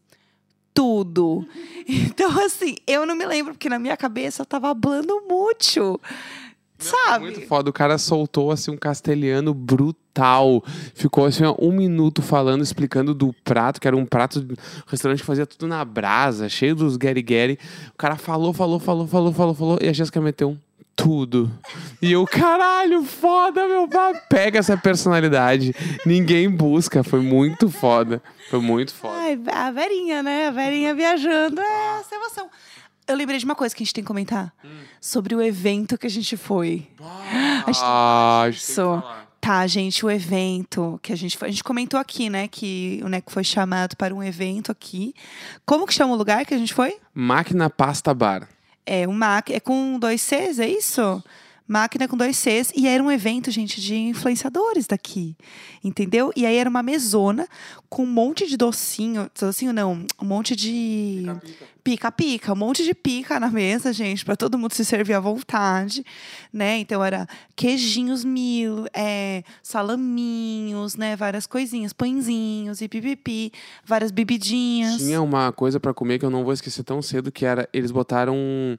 tudo. 0.73 1.45
Então, 1.89 2.31
assim, 2.45 2.77
eu 2.87 3.07
não 3.07 3.15
me 3.15 3.25
lembro, 3.25 3.53
porque 3.53 3.69
na 3.69 3.79
minha 3.79 3.97
cabeça 3.97 4.43
eu 4.43 4.47
tava 4.47 4.71
hablando 4.71 5.23
muito. 5.29 6.01
Sabe? 6.79 7.25
Muito 7.25 7.41
foda. 7.43 7.71
O 7.71 7.73
cara 7.73 7.99
soltou 7.99 8.51
assim 8.51 8.71
um 8.71 8.77
castelhano 8.77 9.55
brutal. 9.55 10.63
Ficou 10.95 11.25
assim 11.25 11.43
um 11.59 11.73
minuto 11.73 12.23
falando, 12.23 12.63
explicando 12.63 13.15
do 13.15 13.35
prato, 13.45 13.81
que 13.81 13.89
era 13.89 13.97
um 13.97 14.05
prato 14.05 14.43
de 14.43 14.55
restaurante 14.87 15.21
que 15.21 15.27
fazia 15.27 15.47
tudo 15.47 15.67
na 15.67 15.85
brasa, 15.85 16.49
cheio 16.49 16.75
dos 16.75 16.97
Gary. 16.97 17.59
O 17.93 17.97
cara 17.97 18.17
falou, 18.17 18.53
falou, 18.53 18.79
falou, 18.79 19.07
falou, 19.07 19.33
falou, 19.33 19.55
falou. 19.55 19.79
E 19.81 19.89
a 19.89 19.93
Jéssica 19.93 20.21
meteu 20.21 20.51
um 20.51 20.59
tudo. 20.97 21.53
E 22.01 22.11
eu, 22.11 22.25
caralho, 22.25 23.05
foda, 23.05 23.69
meu 23.69 23.87
pai. 23.87 24.15
Pega 24.31 24.59
essa 24.59 24.77
personalidade. 24.77 25.75
Ninguém 26.07 26.49
busca. 26.49 27.05
Foi 27.05 27.21
muito 27.21 27.69
foda. 27.69 28.23
Foi 28.49 28.61
muito 28.61 28.95
foda. 28.95 29.15
Ai, 29.15 29.39
a 29.53 29.71
Verinha, 29.71 30.23
né? 30.23 30.49
A 30.49 30.51
Verinha 30.51 30.95
viajando. 30.95 31.61
É 31.61 32.01
essa 32.01 32.15
emoção. 32.15 32.49
Eu 33.07 33.17
lembrei 33.17 33.39
de 33.39 33.45
uma 33.45 33.55
coisa 33.55 33.75
que 33.75 33.83
a 33.83 33.85
gente 33.85 33.95
tem 33.95 34.05
que 34.05 34.09
comentar. 34.09 34.53
Hum. 34.65 34.69
Sobre 35.01 35.35
o 35.35 35.43
evento 35.43 35.97
que 35.97 36.07
a 36.07 36.11
gente 36.11 36.37
foi. 36.37 36.89
Ah, 37.01 37.63
a 37.67 37.73
gente, 37.73 37.83
ah, 37.85 38.47
Isso. 38.51 39.03
Tá, 39.41 39.65
gente, 39.67 40.05
o 40.05 40.11
evento 40.11 40.99
que 41.01 41.13
a 41.13 41.17
gente 41.17 41.39
foi. 41.39 41.49
A 41.49 41.51
gente 41.53 41.63
comentou 41.63 42.01
aqui, 42.01 42.29
né? 42.29 42.49
Que 42.49 43.01
o 43.05 43.09
Neco 43.09 43.31
foi 43.31 43.45
chamado 43.45 43.97
para 43.97 44.13
um 44.13 44.23
evento 44.23 44.73
aqui. 44.73 45.15
Como 45.65 45.87
que 45.87 45.95
chama 45.95 46.15
o 46.15 46.17
lugar 46.17 46.45
que 46.45 46.53
a 46.53 46.59
gente 46.59 46.75
foi? 46.75 46.97
Máquina 47.15 47.71
Pasta 47.71 48.13
Bar. 48.13 48.49
É, 48.85 49.07
um 49.07 49.13
Mac. 49.13 49.51
É 49.51 49.61
com 49.61 49.99
dois 50.01 50.21
Cs, 50.21 50.59
é 50.59 50.69
isso? 50.69 51.23
Máquina 51.67 52.07
com 52.07 52.17
dois 52.17 52.37
Cs. 52.37 52.73
E 52.77 52.87
era 52.87 53.03
um 53.03 53.11
evento, 53.11 53.51
gente, 53.51 53.81
de 53.81 53.95
influenciadores 53.95 54.87
daqui. 54.87 55.37
Entendeu? 55.83 56.33
E 56.37 56.47
aí 56.47 56.57
era 56.57 56.71
uma 56.71 56.83
mesona 56.83 57.49
com 57.89 58.05
um 58.05 58.07
monte 58.07 58.47
de 58.47 58.57
docinho. 58.57 59.31
Docinho 59.39 59.73
não, 59.73 60.05
um 60.21 60.25
monte 60.25 60.55
de. 60.55 61.25
Pica-pica. 61.83 62.53
Um 62.53 62.57
monte 62.57 62.83
de 62.85 62.95
pica 62.95 63.39
na 63.39 63.49
mesa, 63.49 63.93
gente, 63.93 64.25
para 64.25 64.37
todo 64.37 64.59
mundo 64.59 64.73
se 64.73 64.85
servir 64.85 65.15
à 65.15 65.21
vontade. 65.21 66.05
né? 66.53 66.79
Então 66.79 67.05
era 67.05 67.29
queijinhos 67.55 68.25
mil, 68.25 68.87
é, 68.93 69.43
salaminhos, 69.63 70.97
né? 70.97 71.15
Várias 71.17 71.47
coisinhas, 71.47 71.93
pãezinhos 71.93 72.81
e 72.81 72.89
pipipi, 72.89 73.53
várias 73.85 74.11
bebidinhas. 74.11 74.99
Tinha 74.99 75.23
uma 75.23 75.53
coisa 75.53 75.79
para 75.79 75.95
comer 75.95 76.19
que 76.19 76.25
eu 76.25 76.31
não 76.31 76.45
vou 76.45 76.53
esquecer 76.53 76.83
tão 76.83 77.01
cedo, 77.03 77.31
que 77.31 77.45
era. 77.45 77.69
Eles 77.73 77.91
botaram 77.91 78.35
um, 78.37 78.77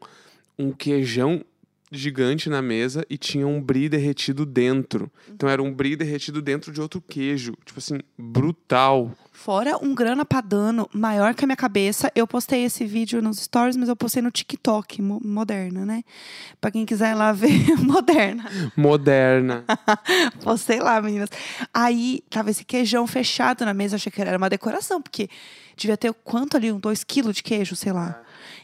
um 0.57 0.71
queijão 0.71 1.43
gigante 1.91 2.49
na 2.49 2.61
mesa 2.61 3.05
e 3.09 3.17
tinha 3.17 3.47
um 3.47 3.61
brie 3.61 3.87
derretido 3.87 4.45
dentro. 4.45 5.09
Então 5.29 5.47
era 5.47 5.63
um 5.63 5.73
brie 5.73 5.95
derretido 5.95 6.41
dentro 6.41 6.71
de 6.71 6.81
outro 6.81 6.99
queijo. 7.01 7.53
Tipo 7.65 7.79
assim, 7.79 7.99
brutal. 8.17 9.11
Fora 9.31 9.77
um 9.81 9.93
grana 9.93 10.25
padano 10.25 10.89
maior 10.91 11.33
que 11.35 11.45
a 11.45 11.47
minha 11.47 11.55
cabeça. 11.55 12.11
Eu 12.15 12.25
postei 12.27 12.63
esse 12.65 12.85
vídeo 12.85 13.21
nos 13.21 13.39
stories, 13.39 13.77
mas 13.77 13.87
eu 13.87 13.95
postei 13.95 14.21
no 14.21 14.31
TikTok, 14.31 15.01
mo- 15.01 15.21
moderna, 15.23 15.85
né? 15.85 16.03
Pra 16.59 16.71
quem 16.71 16.85
quiser 16.85 17.11
ir 17.11 17.15
lá 17.15 17.31
ver, 17.31 17.51
moderna. 17.79 18.49
Moderna. 18.75 19.63
Postei 20.43 20.79
lá, 20.79 20.99
meninas. 21.01 21.29
Aí 21.73 22.21
tava 22.29 22.49
esse 22.49 22.65
queijão 22.65 23.05
fechado 23.05 23.63
na 23.63 23.73
mesa, 23.73 23.95
achei 23.95 24.11
que 24.11 24.19
era 24.21 24.37
uma 24.37 24.49
decoração, 24.49 25.01
porque 25.01 25.29
devia 25.75 25.95
ter 25.95 26.11
quanto 26.23 26.57
ali? 26.57 26.71
Um 26.71 26.79
dois 26.79 27.03
quilos 27.03 27.35
de 27.35 27.43
queijo, 27.43 27.75
sei 27.75 27.91
lá. 27.93 28.21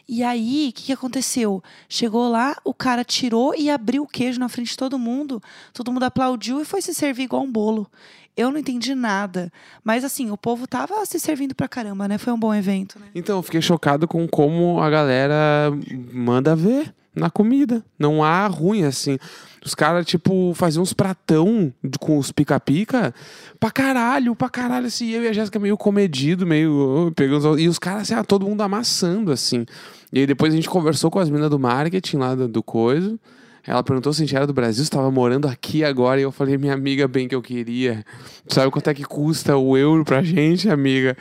E 0.07 0.23
aí, 0.23 0.69
o 0.69 0.73
que, 0.73 0.83
que 0.83 0.93
aconteceu? 0.93 1.63
Chegou 1.87 2.29
lá, 2.29 2.55
o 2.63 2.73
cara 2.73 3.03
tirou 3.03 3.53
e 3.55 3.69
abriu 3.69 4.03
o 4.03 4.07
queijo 4.07 4.39
na 4.39 4.49
frente 4.49 4.71
de 4.71 4.77
todo 4.77 4.99
mundo. 4.99 5.41
Todo 5.73 5.91
mundo 5.91 6.03
aplaudiu 6.03 6.61
e 6.61 6.65
foi 6.65 6.81
se 6.81 6.93
servir 6.93 7.23
igual 7.23 7.43
um 7.43 7.51
bolo. 7.51 7.89
Eu 8.35 8.49
não 8.51 8.57
entendi 8.57 8.95
nada. 8.95 9.51
Mas 9.83 10.03
assim, 10.03 10.31
o 10.31 10.37
povo 10.37 10.65
tava 10.67 11.05
se 11.05 11.19
servindo 11.19 11.53
pra 11.53 11.67
caramba, 11.67 12.07
né? 12.07 12.17
Foi 12.17 12.33
um 12.33 12.39
bom 12.39 12.53
evento, 12.53 12.99
né? 12.99 13.07
Então, 13.13 13.37
eu 13.37 13.43
fiquei 13.43 13.61
chocado 13.61 14.07
com 14.07 14.27
como 14.27 14.81
a 14.81 14.89
galera 14.89 15.71
manda 16.11 16.55
ver 16.55 16.93
na 17.15 17.29
comida. 17.29 17.83
Não 17.97 18.23
há 18.23 18.47
ruim, 18.47 18.83
assim. 18.83 19.17
Os 19.65 19.73
caras, 19.73 20.05
tipo, 20.05 20.53
faziam 20.55 20.83
uns 20.83 20.93
pratão 20.93 21.73
com 21.99 22.17
os 22.17 22.31
pica-pica 22.31 23.13
pra 23.59 23.71
caralho, 23.71 24.35
pra 24.35 24.49
caralho, 24.49 24.87
assim. 24.87 25.09
Eu 25.09 25.23
e 25.23 25.27
a 25.27 25.33
Jéssica 25.33 25.59
meio 25.59 25.77
comedido, 25.77 26.45
meio... 26.45 27.11
pegando 27.15 27.57
E 27.57 27.67
os 27.67 27.79
caras, 27.79 28.03
assim, 28.03 28.13
ah, 28.13 28.23
todo 28.23 28.45
mundo 28.45 28.61
amassando, 28.61 29.31
assim. 29.31 29.65
E 30.11 30.19
aí 30.19 30.27
depois 30.27 30.53
a 30.53 30.55
gente 30.55 30.69
conversou 30.69 31.09
com 31.09 31.19
as 31.19 31.29
meninas 31.29 31.49
do 31.49 31.59
marketing 31.59 32.17
lá 32.17 32.35
do, 32.35 32.47
do 32.47 32.61
coisa. 32.61 33.17
Ela 33.65 33.81
perguntou 33.81 34.11
se 34.11 34.21
a 34.21 34.25
gente 34.25 34.35
era 34.35 34.45
do 34.45 34.53
Brasil, 34.53 34.83
se 34.83 34.89
estava 34.89 35.09
morando 35.09 35.47
aqui 35.47 35.83
agora. 35.85 36.19
E 36.19 36.23
eu 36.23 36.31
falei, 36.33 36.57
minha 36.57 36.73
amiga, 36.73 37.07
bem 37.07 37.27
que 37.29 37.35
eu 37.35 37.41
queria. 37.41 38.05
Tu 38.47 38.53
sabe 38.53 38.69
quanto 38.69 38.89
é 38.89 38.93
que 38.93 39.05
custa 39.05 39.55
o 39.55 39.77
euro 39.77 40.03
pra 40.03 40.21
gente, 40.21 40.69
amiga? 40.69 41.15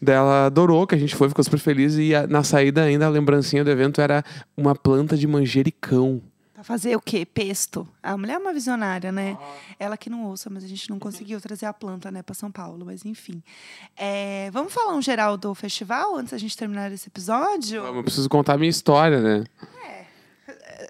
Daí 0.00 0.14
ela 0.16 0.46
adorou 0.46 0.86
que 0.86 0.94
a 0.94 0.98
gente 0.98 1.14
foi, 1.14 1.28
ficou 1.28 1.44
super 1.44 1.58
feliz. 1.58 1.96
E 1.96 2.14
a- 2.14 2.26
na 2.26 2.42
saída 2.42 2.82
ainda, 2.82 3.04
a 3.06 3.10
lembrancinha 3.10 3.62
do 3.62 3.70
evento 3.70 4.00
era 4.00 4.24
uma 4.56 4.74
planta 4.74 5.16
de 5.18 5.26
manjericão. 5.26 6.22
Pra 6.54 6.64
fazer 6.64 6.96
o 6.96 7.00
quê? 7.00 7.26
Pesto. 7.26 7.86
A 8.02 8.16
mulher 8.16 8.34
é 8.34 8.38
uma 8.38 8.52
visionária, 8.54 9.10
né? 9.12 9.36
Ela 9.78 9.96
que 9.96 10.08
não 10.08 10.24
ouça, 10.26 10.48
mas 10.48 10.62
a 10.64 10.68
gente 10.68 10.88
não 10.88 10.98
conseguiu 10.98 11.40
trazer 11.40 11.66
a 11.66 11.72
planta, 11.72 12.10
né, 12.10 12.22
pra 12.22 12.34
São 12.34 12.50
Paulo. 12.52 12.86
Mas 12.86 13.04
enfim. 13.04 13.42
É, 13.96 14.48
vamos 14.52 14.72
falar 14.72 14.94
um 14.94 15.02
geral 15.02 15.36
do 15.36 15.54
festival 15.54 16.16
antes 16.16 16.30
da 16.32 16.38
gente 16.38 16.56
terminar 16.56 16.90
esse 16.92 17.08
episódio? 17.08 17.82
Eu 17.84 18.02
preciso 18.02 18.28
contar 18.30 18.54
a 18.54 18.58
minha 18.58 18.70
história, 18.70 19.20
né? 19.20 19.44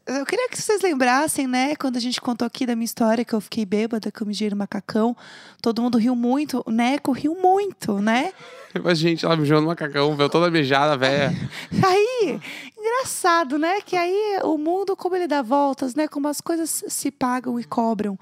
Eu 0.06 0.24
queria 0.24 0.48
que 0.48 0.60
vocês 0.60 0.80
lembrassem, 0.80 1.46
né, 1.46 1.76
quando 1.76 1.96
a 1.96 2.00
gente 2.00 2.20
contou 2.20 2.46
aqui 2.46 2.64
da 2.66 2.74
minha 2.74 2.84
história, 2.84 3.24
que 3.24 3.34
eu 3.34 3.40
fiquei 3.40 3.64
bêbada, 3.64 4.10
que 4.10 4.22
eu 4.22 4.26
me 4.26 4.50
no 4.50 4.56
macacão. 4.56 5.16
Todo 5.60 5.82
mundo 5.82 5.98
riu 5.98 6.16
muito. 6.16 6.62
O 6.66 6.70
Neco 6.70 7.12
riu 7.12 7.34
muito, 7.34 7.98
né? 8.00 8.32
Mas, 8.82 8.98
gente, 8.98 9.24
ela 9.24 9.36
me 9.36 9.44
jogou 9.44 9.62
no 9.62 9.68
macacão, 9.68 10.16
veio 10.16 10.30
toda 10.30 10.50
beijada, 10.50 10.96
velha. 10.96 11.30
Aí, 11.86 12.40
engraçado, 12.76 13.58
né? 13.58 13.80
Que 13.82 13.94
aí 13.94 14.40
o 14.42 14.56
mundo, 14.56 14.96
como 14.96 15.14
ele 15.14 15.28
dá 15.28 15.42
voltas, 15.42 15.94
né? 15.94 16.08
Como 16.08 16.26
as 16.26 16.40
coisas 16.40 16.82
se 16.88 17.10
pagam 17.10 17.60
e 17.60 17.64
cobram. 17.64 18.14
O 18.14 18.18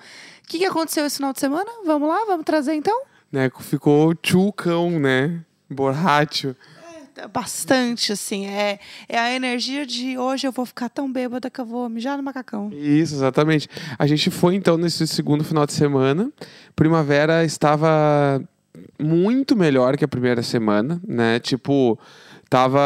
que, 0.49 0.59
que 0.59 0.67
aconteceu 0.67 1.07
esse 1.07 1.17
final 1.17 1.33
de 1.33 1.41
semana? 1.41 1.71
Vamos 1.87 2.09
lá, 2.09 2.25
vamos 2.27 2.45
trazer 2.45 2.75
então? 2.75 3.01
né? 3.31 3.51
Ficou 3.61 4.15
tchucão, 4.15 4.91
né? 4.99 5.41
Borracho. 5.69 6.57
Bastante, 7.29 8.12
assim. 8.12 8.47
É, 8.47 8.79
é 9.09 9.19
a 9.19 9.35
energia 9.35 9.87
de 9.87 10.19
hoje 10.19 10.47
eu 10.47 10.53
vou 10.53 10.67
ficar 10.67 10.89
tão 10.89 11.11
bêbada 11.11 11.50
que 11.50 11.61
eu 11.61 11.67
vou 11.67 11.89
mijar 11.89 12.17
no 12.17 12.23
macacão. 12.23 12.71
Isso, 12.73 13.15
exatamente. 13.15 13.69
A 13.99 14.07
gente 14.07 14.31
foi 14.31 14.55
então 14.55 14.77
nesse 14.77 15.07
segundo 15.07 15.45
final 15.45 15.67
de 15.67 15.73
semana. 15.73 16.31
Primavera 16.75 17.45
estava 17.45 18.43
muito 18.99 19.57
melhor 19.57 19.97
que 19.97 20.05
a 20.05 20.09
primeira 20.09 20.43
semana, 20.43 21.00
né? 21.07 21.39
Tipo, 21.41 21.99
tava 22.50 22.80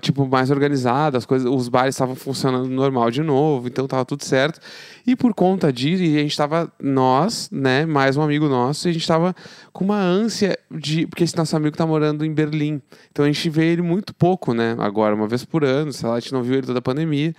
tipo 0.00 0.24
mais 0.24 0.52
organizada, 0.52 1.18
as 1.18 1.26
coisas, 1.26 1.50
os 1.50 1.68
bares 1.68 1.96
estavam 1.96 2.14
funcionando 2.14 2.68
normal 2.68 3.10
de 3.10 3.24
novo, 3.24 3.66
então 3.66 3.88
tava 3.88 4.04
tudo 4.04 4.24
certo. 4.24 4.60
E 5.04 5.16
por 5.16 5.34
conta 5.34 5.72
disso, 5.72 6.00
a 6.00 6.06
gente 6.06 6.36
tava 6.36 6.72
nós, 6.80 7.50
né, 7.50 7.84
mais 7.84 8.16
um 8.16 8.22
amigo 8.22 8.48
nosso, 8.48 8.86
e 8.86 8.90
a 8.90 8.92
gente 8.92 9.06
tava 9.06 9.34
com 9.72 9.84
uma 9.84 9.98
ânsia 9.98 10.56
de, 10.70 11.08
porque 11.08 11.24
esse 11.24 11.36
nosso 11.36 11.56
amigo 11.56 11.76
tá 11.76 11.84
morando 11.84 12.24
em 12.24 12.32
Berlim. 12.32 12.80
Então 13.10 13.24
a 13.24 13.28
gente 13.28 13.50
vê 13.50 13.72
ele 13.72 13.82
muito 13.82 14.14
pouco, 14.14 14.54
né, 14.54 14.76
agora, 14.78 15.12
uma 15.12 15.26
vez 15.26 15.44
por 15.44 15.64
ano, 15.64 15.92
sei 15.92 16.08
lá, 16.08 16.14
a 16.14 16.20
gente 16.20 16.32
não 16.32 16.44
viu 16.44 16.54
ele 16.54 16.66
toda 16.68 16.78
a 16.78 16.82
pandemia. 16.82 17.34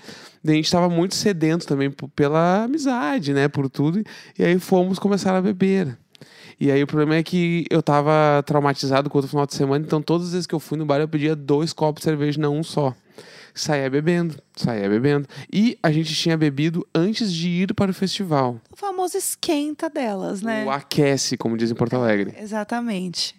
A 0.45 0.51
gente 0.51 0.69
tava 0.69 0.89
muito 0.89 1.15
sedento 1.15 1.65
também 1.65 1.89
pela 2.13 2.65
amizade, 2.65 3.31
né, 3.31 3.47
por 3.47 3.69
tudo. 3.69 4.03
E 4.37 4.43
aí 4.43 4.59
fomos 4.59 4.99
começar 4.99 5.37
a 5.37 5.41
beber. 5.41 5.97
E 6.61 6.69
aí 6.71 6.83
o 6.83 6.85
problema 6.85 7.15
é 7.15 7.23
que 7.23 7.65
eu 7.71 7.81
tava 7.81 8.43
traumatizado 8.45 9.09
com 9.09 9.17
o 9.17 9.23
final 9.23 9.47
de 9.47 9.55
semana, 9.55 9.83
então 9.83 9.99
todas 9.99 10.27
as 10.27 10.33
vezes 10.33 10.45
que 10.45 10.53
eu 10.53 10.59
fui 10.59 10.77
no 10.77 10.85
bar 10.85 10.99
eu 10.99 11.07
pedia 11.07 11.35
dois 11.35 11.73
copos 11.73 12.01
de 12.01 12.03
cerveja, 12.03 12.39
não 12.39 12.55
um 12.55 12.61
só. 12.61 12.93
Saía 13.51 13.89
bebendo, 13.89 14.35
saía 14.55 14.87
bebendo. 14.87 15.27
E 15.51 15.75
a 15.81 15.91
gente 15.91 16.13
tinha 16.13 16.37
bebido 16.37 16.87
antes 16.93 17.33
de 17.33 17.49
ir 17.49 17.73
para 17.73 17.89
o 17.89 17.93
festival. 17.95 18.61
O 18.71 18.75
famoso 18.75 19.17
esquenta 19.17 19.89
delas, 19.89 20.43
né? 20.43 20.63
O 20.63 20.69
aquece, 20.69 21.35
como 21.35 21.57
diz 21.57 21.71
em 21.71 21.73
Porto 21.73 21.95
Alegre. 21.95 22.35
Exatamente. 22.39 23.35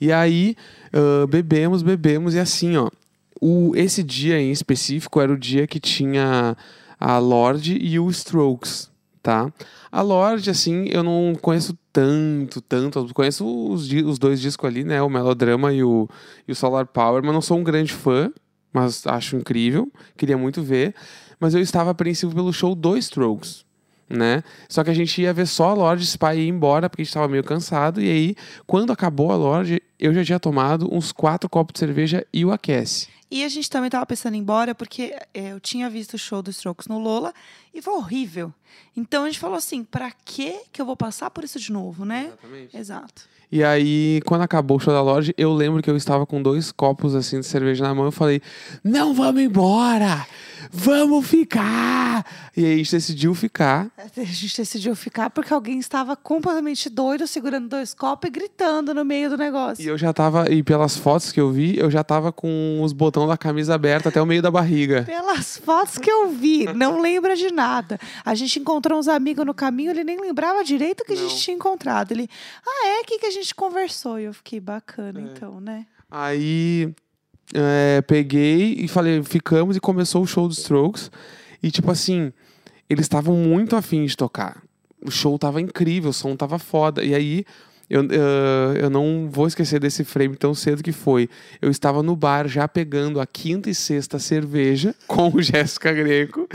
E 0.00 0.12
aí, 0.12 0.54
ah, 0.92 1.26
bebemos, 1.26 1.82
bebemos, 1.82 2.34
e 2.34 2.38
assim, 2.38 2.76
ó. 2.76 2.88
O, 3.40 3.72
esse 3.74 4.00
dia 4.04 4.40
em 4.40 4.52
específico 4.52 5.20
era 5.20 5.32
o 5.32 5.36
dia 5.36 5.66
que 5.66 5.80
tinha 5.80 6.56
a 7.00 7.18
Lorde 7.18 7.76
e 7.80 7.98
o 7.98 8.08
Strokes, 8.10 8.89
tá? 9.22 9.52
A 9.90 10.02
Lorde, 10.02 10.50
assim, 10.50 10.86
eu 10.88 11.02
não 11.02 11.34
conheço 11.40 11.76
tanto, 11.92 12.60
tanto. 12.60 12.98
Eu 12.98 13.14
conheço 13.14 13.46
os, 13.46 13.90
os 13.92 14.18
dois 14.18 14.40
discos 14.40 14.68
ali, 14.68 14.84
né? 14.84 15.02
O 15.02 15.08
Melodrama 15.08 15.72
e 15.72 15.82
o, 15.82 16.08
e 16.46 16.52
o 16.52 16.54
Solar 16.54 16.86
Power, 16.86 17.22
mas 17.22 17.32
não 17.32 17.40
sou 17.40 17.58
um 17.58 17.64
grande 17.64 17.92
fã, 17.92 18.32
mas 18.72 19.06
acho 19.06 19.36
incrível. 19.36 19.90
Queria 20.16 20.38
muito 20.38 20.62
ver. 20.62 20.94
Mas 21.38 21.54
eu 21.54 21.60
estava 21.60 21.90
apreensivo 21.90 22.34
pelo 22.34 22.52
show 22.52 22.74
do 22.74 22.96
Strokes. 22.96 23.64
Né? 24.08 24.42
Só 24.68 24.82
que 24.82 24.90
a 24.90 24.94
gente 24.94 25.22
ia 25.22 25.32
ver 25.32 25.46
só 25.46 25.68
a 25.68 25.74
Lorde 25.74 26.04
Spy 26.04 26.36
ir 26.36 26.48
embora, 26.48 26.90
porque 26.90 27.02
a 27.02 27.04
gente 27.04 27.10
estava 27.10 27.28
meio 27.28 27.44
cansado. 27.44 28.00
E 28.00 28.10
aí, 28.10 28.36
quando 28.66 28.92
acabou 28.92 29.30
a 29.30 29.36
Lorde, 29.36 29.80
eu 29.98 30.12
já 30.12 30.24
tinha 30.24 30.40
tomado 30.40 30.92
uns 30.92 31.12
quatro 31.12 31.48
copos 31.48 31.74
de 31.74 31.78
cerveja 31.78 32.26
e 32.32 32.44
o 32.44 32.50
aquece. 32.50 33.08
E 33.30 33.44
a 33.44 33.48
gente 33.48 33.70
também 33.70 33.88
tava 33.88 34.04
pensando 34.04 34.34
em 34.34 34.38
ir 34.38 34.40
embora 34.40 34.74
porque 34.74 35.14
é, 35.32 35.52
eu 35.52 35.60
tinha 35.60 35.88
visto 35.88 36.14
o 36.14 36.18
show 36.18 36.42
dos 36.42 36.56
Strokes 36.56 36.88
no 36.88 36.98
Lola 36.98 37.32
e 37.72 37.80
foi 37.80 37.94
horrível. 37.94 38.52
Então 38.96 39.24
a 39.24 39.26
gente 39.26 39.38
falou 39.38 39.56
assim, 39.56 39.84
pra 39.84 40.10
que 40.10 40.60
que 40.72 40.82
eu 40.82 40.86
vou 40.86 40.96
passar 40.96 41.30
por 41.30 41.44
isso 41.44 41.58
de 41.58 41.70
novo, 41.70 42.04
né? 42.04 42.32
Exato. 42.74 43.28
E 43.52 43.64
aí, 43.64 44.20
quando 44.26 44.42
acabou 44.42 44.76
o 44.76 44.80
show 44.80 44.94
da 44.94 45.02
loja, 45.02 45.34
eu 45.36 45.52
lembro 45.52 45.82
que 45.82 45.90
eu 45.90 45.96
estava 45.96 46.24
com 46.24 46.40
dois 46.40 46.70
copos 46.70 47.16
assim 47.16 47.40
de 47.40 47.46
cerveja 47.46 47.82
na 47.82 47.92
mão. 47.92 48.04
Eu 48.04 48.12
falei: 48.12 48.40
Não 48.84 49.12
vamos 49.12 49.42
embora! 49.42 50.24
Vamos 50.70 51.26
ficar! 51.26 52.24
E 52.56 52.64
aí 52.64 52.74
a 52.74 52.76
gente 52.76 52.92
decidiu 52.92 53.34
ficar. 53.34 53.90
A 53.98 54.24
gente 54.24 54.56
decidiu 54.56 54.94
ficar 54.94 55.30
porque 55.30 55.52
alguém 55.52 55.80
estava 55.80 56.14
completamente 56.14 56.88
doido, 56.88 57.26
segurando 57.26 57.68
dois 57.68 57.92
copos 57.92 58.28
e 58.28 58.30
gritando 58.30 58.94
no 58.94 59.04
meio 59.04 59.28
do 59.28 59.36
negócio. 59.36 59.82
E 59.82 59.88
eu 59.88 59.98
já 59.98 60.12
tava, 60.12 60.48
e 60.48 60.62
pelas 60.62 60.96
fotos 60.96 61.32
que 61.32 61.40
eu 61.40 61.50
vi, 61.50 61.76
eu 61.76 61.90
já 61.90 62.04
tava 62.04 62.30
com 62.30 62.80
os 62.84 62.92
botões 62.92 63.19
da 63.26 63.36
camisa 63.36 63.74
aberta 63.74 64.08
até 64.08 64.20
o 64.20 64.26
meio 64.26 64.42
da 64.42 64.50
barriga. 64.50 65.02
Pelas 65.04 65.56
fotos 65.58 65.98
que 65.98 66.10
eu 66.10 66.28
vi, 66.30 66.64
não 66.74 67.00
lembra 67.00 67.34
de 67.36 67.50
nada. 67.52 67.98
A 68.24 68.34
gente 68.34 68.58
encontrou 68.58 68.98
uns 68.98 69.08
amigos 69.08 69.44
no 69.46 69.54
caminho, 69.54 69.90
ele 69.90 70.04
nem 70.04 70.20
lembrava 70.20 70.62
direito 70.64 71.04
que 71.04 71.12
a 71.12 71.16
Não. 71.16 71.28
gente 71.28 71.40
tinha 71.40 71.54
encontrado. 71.56 72.12
Ele, 72.12 72.28
ah, 72.66 72.86
é? 73.00 73.04
Que, 73.04 73.18
que 73.18 73.26
a 73.26 73.30
gente 73.30 73.54
conversou? 73.54 74.18
E 74.18 74.24
eu 74.24 74.32
fiquei 74.34 74.60
bacana, 74.60 75.20
É. 75.20 75.22
então, 75.24 75.60
né? 75.60 75.86
Aí 76.10 76.92
é, 77.54 78.02
peguei 78.02 78.74
e 78.78 78.88
falei, 78.88 79.22
ficamos 79.22 79.76
e 79.76 79.80
começou 79.80 80.22
o 80.22 80.26
show 80.26 80.46
dos 80.48 80.58
Strokes. 80.58 81.10
E 81.62 81.70
tipo 81.70 81.90
assim, 81.90 82.32
eles 82.88 83.04
estavam 83.04 83.36
muito 83.36 83.76
afim 83.76 84.04
de 84.04 84.16
tocar. 84.16 84.62
O 85.04 85.10
show 85.10 85.38
tava 85.38 85.60
incrível, 85.60 86.10
o 86.10 86.12
som 86.12 86.36
tava 86.36 86.58
foda. 86.58 87.02
E 87.02 87.14
aí, 87.14 87.44
eu, 87.90 88.02
eh, 88.04 88.84
eu 88.84 88.88
não 88.88 89.28
vou 89.28 89.48
esquecer 89.48 89.80
desse 89.80 90.04
frame 90.04 90.36
tão 90.36 90.54
cedo 90.54 90.80
que 90.80 90.92
foi. 90.92 91.28
Eu 91.60 91.68
estava 91.72 92.04
no 92.04 92.14
bar 92.14 92.46
já 92.46 92.68
pegando 92.68 93.20
a 93.20 93.26
quinta 93.26 93.68
e 93.68 93.74
sexta 93.74 94.20
cerveja 94.20 94.94
com 95.08 95.28
o 95.34 95.42
Jéssica 95.42 95.92
Greco. 95.92 96.48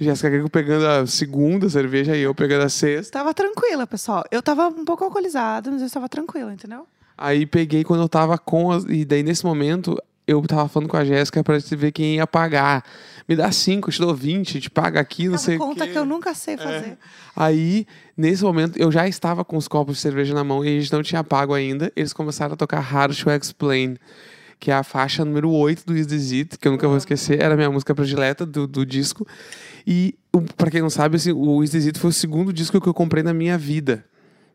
Jéssica 0.00 0.30
Greco 0.30 0.48
pegando 0.48 0.86
a 0.86 1.06
segunda 1.06 1.68
cerveja 1.68 2.16
e 2.16 2.22
eu 2.22 2.34
pegando 2.34 2.64
a 2.64 2.70
sexta. 2.70 3.18
Tava 3.18 3.34
tranquila, 3.34 3.86
pessoal. 3.86 4.24
Eu 4.30 4.42
tava 4.42 4.68
um 4.68 4.84
pouco 4.86 5.04
alcoolizada, 5.04 5.70
mas 5.70 5.82
eu 5.82 5.86
estava 5.86 6.08
tranquila, 6.08 6.50
entendeu? 6.50 6.86
Aí 7.18 7.44
peguei 7.44 7.84
quando 7.84 8.00
eu 8.00 8.08
tava 8.08 8.38
com 8.38 8.72
as. 8.72 8.84
E 8.84 9.04
daí 9.04 9.22
nesse 9.22 9.44
momento 9.44 10.02
eu 10.26 10.40
tava 10.42 10.66
falando 10.66 10.88
com 10.88 10.96
a 10.96 11.04
Jéssica 11.04 11.44
pra 11.44 11.58
ver 11.58 11.92
quem 11.92 12.16
ia 12.16 12.26
pagar. 12.26 12.82
Me 13.30 13.36
dá 13.36 13.52
cinco, 13.52 13.88
eu 13.88 13.92
te 13.92 14.00
dou 14.00 14.12
20, 14.12 14.60
te 14.60 14.68
paga 14.68 14.98
aqui, 14.98 15.26
não 15.26 15.34
Tava 15.34 15.44
sei 15.44 15.54
o 15.54 15.58
conta 15.60 15.84
quê. 15.84 15.90
É. 15.90 15.92
que 15.92 15.98
eu 16.00 16.04
nunca 16.04 16.34
sei 16.34 16.56
fazer. 16.56 16.98
Aí, 17.36 17.86
nesse 18.16 18.42
momento, 18.42 18.76
eu 18.76 18.90
já 18.90 19.06
estava 19.06 19.44
com 19.44 19.56
os 19.56 19.68
copos 19.68 19.94
de 19.94 20.02
cerveja 20.02 20.34
na 20.34 20.42
mão 20.42 20.64
e 20.64 20.68
a 20.76 20.80
gente 20.80 20.92
não 20.92 21.00
tinha 21.00 21.22
pago 21.22 21.54
ainda. 21.54 21.92
Eles 21.94 22.12
começaram 22.12 22.54
a 22.54 22.56
tocar 22.56 22.80
Hard 22.80 23.16
to 23.16 23.30
Explain. 23.30 23.96
que 24.58 24.72
é 24.72 24.74
a 24.74 24.82
faixa 24.82 25.24
número 25.24 25.48
8 25.48 25.86
do 25.86 25.96
Is 25.96 26.06
This 26.08 26.32
It, 26.32 26.58
que 26.58 26.66
eu 26.66 26.72
nunca 26.72 26.88
vou 26.88 26.96
esquecer, 26.96 27.40
era 27.40 27.54
a 27.54 27.56
minha 27.56 27.70
música 27.70 27.94
predileta 27.94 28.44
do, 28.44 28.66
do 28.66 28.84
disco. 28.84 29.24
E, 29.86 30.16
pra 30.56 30.68
quem 30.68 30.82
não 30.82 30.90
sabe, 30.90 31.14
assim, 31.14 31.30
o 31.30 31.62
Is 31.62 31.70
This 31.70 31.86
It 31.86 31.98
foi 32.00 32.10
o 32.10 32.12
segundo 32.12 32.52
disco 32.52 32.80
que 32.80 32.88
eu 32.88 32.92
comprei 32.92 33.22
na 33.22 33.32
minha 33.32 33.56
vida, 33.56 34.04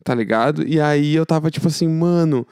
tá 0.03 0.13
ligado? 0.13 0.67
E 0.67 0.81
aí 0.81 1.15
eu 1.15 1.25
tava 1.25 1.49
tipo 1.49 1.69
assim, 1.69 1.87
mano, 1.87 2.45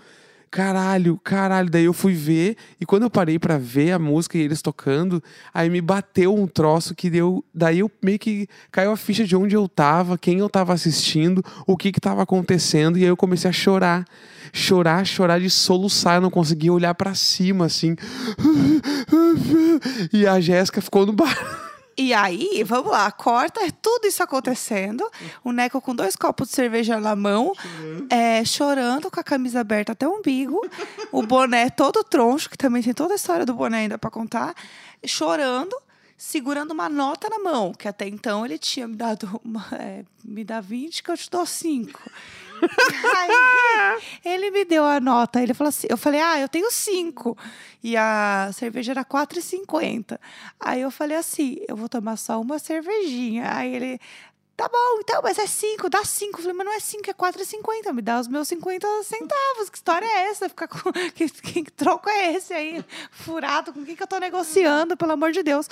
caralho, 0.54 1.20
caralho. 1.24 1.68
Daí 1.68 1.86
eu 1.86 1.94
fui 1.94 2.14
ver, 2.14 2.56
e 2.80 2.86
quando 2.86 3.02
eu 3.02 3.10
parei 3.10 3.40
pra 3.40 3.58
ver 3.58 3.92
a 3.92 3.98
música 3.98 4.38
e 4.38 4.42
eles 4.42 4.62
tocando, 4.62 5.22
aí 5.52 5.68
me 5.68 5.82
bateu 5.82 6.36
um 6.36 6.46
troço 6.46 6.94
que 6.94 7.10
deu. 7.10 7.44
Daí 7.52 7.80
eu 7.80 7.90
meio 8.04 8.20
que 8.20 8.48
caiu 8.72 8.92
a 8.92 8.98
ficha 8.98 9.26
de 9.26 9.36
onde 9.36 9.56
eu 9.56 9.68
tava, 9.68 10.16
quem 10.16 10.38
eu 10.38 10.48
tava 10.48 10.72
assistindo, 10.72 11.44
o 11.66 11.76
que 11.76 11.92
que 11.92 12.00
tava 12.00 12.22
acontecendo, 12.22 13.00
e 13.00 13.02
aí 13.02 13.08
eu 13.08 13.18
comecei 13.18 13.50
a 13.50 13.54
chorar. 13.54 14.06
Chorar, 14.52 15.04
chorar 15.08 15.40
de 15.40 15.50
soluçar, 15.50 16.18
eu 16.18 16.22
não 16.22 16.30
conseguia 16.30 16.72
olhar 16.72 16.94
pra 16.94 17.16
cima, 17.16 17.66
assim. 17.66 17.96
E 20.14 20.28
a 20.28 20.40
Jéssica 20.40 20.82
ficou 20.82 21.06
no 21.06 21.14
bar. 21.14 21.63
E 21.96 22.14
aí, 22.14 22.64
vamos 22.64 22.92
lá, 22.92 23.12
corta 23.12 23.62
tudo 23.82 24.08
isso 24.08 24.24
acontecendo. 24.24 25.10
O 25.44 25.52
Neco 25.52 25.80
com 25.80 25.96
dois 25.96 26.16
copos 26.16 26.50
de 26.50 26.56
cerveja 26.56 27.00
na 27.00 27.16
mão, 27.16 27.54
é, 28.10 28.44
chorando, 28.44 29.12
com 29.12 29.20
a 29.20 29.24
camisa 29.24 29.60
aberta 29.60 29.92
até 29.92 30.08
o 30.08 30.18
umbigo. 30.18 30.60
o 31.12 31.22
boné 31.22 31.70
todo 31.70 32.04
troncho, 32.04 32.50
que 32.50 32.58
também 32.58 32.82
tem 32.82 32.94
toda 32.94 33.14
a 33.14 33.16
história 33.16 33.46
do 33.46 33.54
boné 33.54 33.80
ainda 33.80 33.98
pra 33.98 34.10
contar. 34.10 34.56
Chorando, 35.06 35.76
segurando 36.18 36.72
uma 36.72 36.90
nota 36.90 37.30
na 37.30 37.40
mão, 37.40 37.74
que 37.74 37.88
até 37.88 38.08
então 38.08 38.46
ele 38.46 38.58
tinha 38.58 38.88
me 38.88 38.96
dado 38.96 39.40
uma, 39.44 39.66
é, 39.74 40.04
me 40.24 40.44
dá 40.44 40.62
20 40.62 41.04
que 41.04 41.12
eu 41.12 41.18
te 41.18 41.30
dou 41.30 41.46
5. 41.46 42.00
Aí, 43.18 44.02
ele 44.24 44.52
me 44.52 44.66
deu 44.66 44.86
a 44.86 45.00
nota. 45.00 45.42
Ele 45.42 45.54
falou 45.54 45.70
assim: 45.70 45.88
eu 45.90 45.98
falei, 45.98 46.22
ah, 46.22 46.40
eu 46.40 46.50
tenho 46.50 46.72
cinco. 46.72 47.38
E 47.84 47.98
a 47.98 48.50
cerveja 48.54 48.94
era 48.94 49.06
4,50. 49.06 50.20
Aí 50.60 50.82
eu 50.82 50.92
falei 50.92 51.18
assim: 51.18 51.58
eu 51.68 51.76
vou 51.76 51.90
tomar 51.90 52.18
só 52.18 52.40
uma 52.40 52.60
cervejinha. 52.60 53.54
Aí 53.54 53.76
ele. 53.76 54.00
Tá 54.56 54.70
bom, 54.70 55.00
então, 55.00 55.20
mas 55.24 55.40
é 55.40 55.48
cinco, 55.48 55.90
dá 55.90 56.06
cinco. 56.06 56.38
Eu 56.38 56.44
falei, 56.44 56.56
mas 56.56 56.66
não 56.66 56.74
é 56.74 56.80
cinco, 56.80 57.10
é 57.10 57.14
4,50. 57.14 57.92
Me 57.92 58.04
dá 58.04 58.20
os 58.20 58.28
meus 58.28 58.48
50 58.48 58.88
centavos. 59.04 59.70
Que 59.70 59.78
história 59.78 60.06
é 60.06 60.30
essa? 60.30 60.48
Ficar 60.48 60.68
com... 60.68 60.92
que, 61.16 61.28
que 61.28 61.72
troco 61.72 62.08
é 62.08 62.34
esse 62.34 62.54
aí? 62.54 62.86
Furado, 63.10 63.74
com 63.74 63.84
quem 63.84 63.96
que 63.96 64.04
eu 64.04 64.08
tô 64.08 64.20
negociando, 64.20 64.96
pelo 64.96 65.12
amor 65.12 65.32
de 65.32 65.42
Deus? 65.42 65.68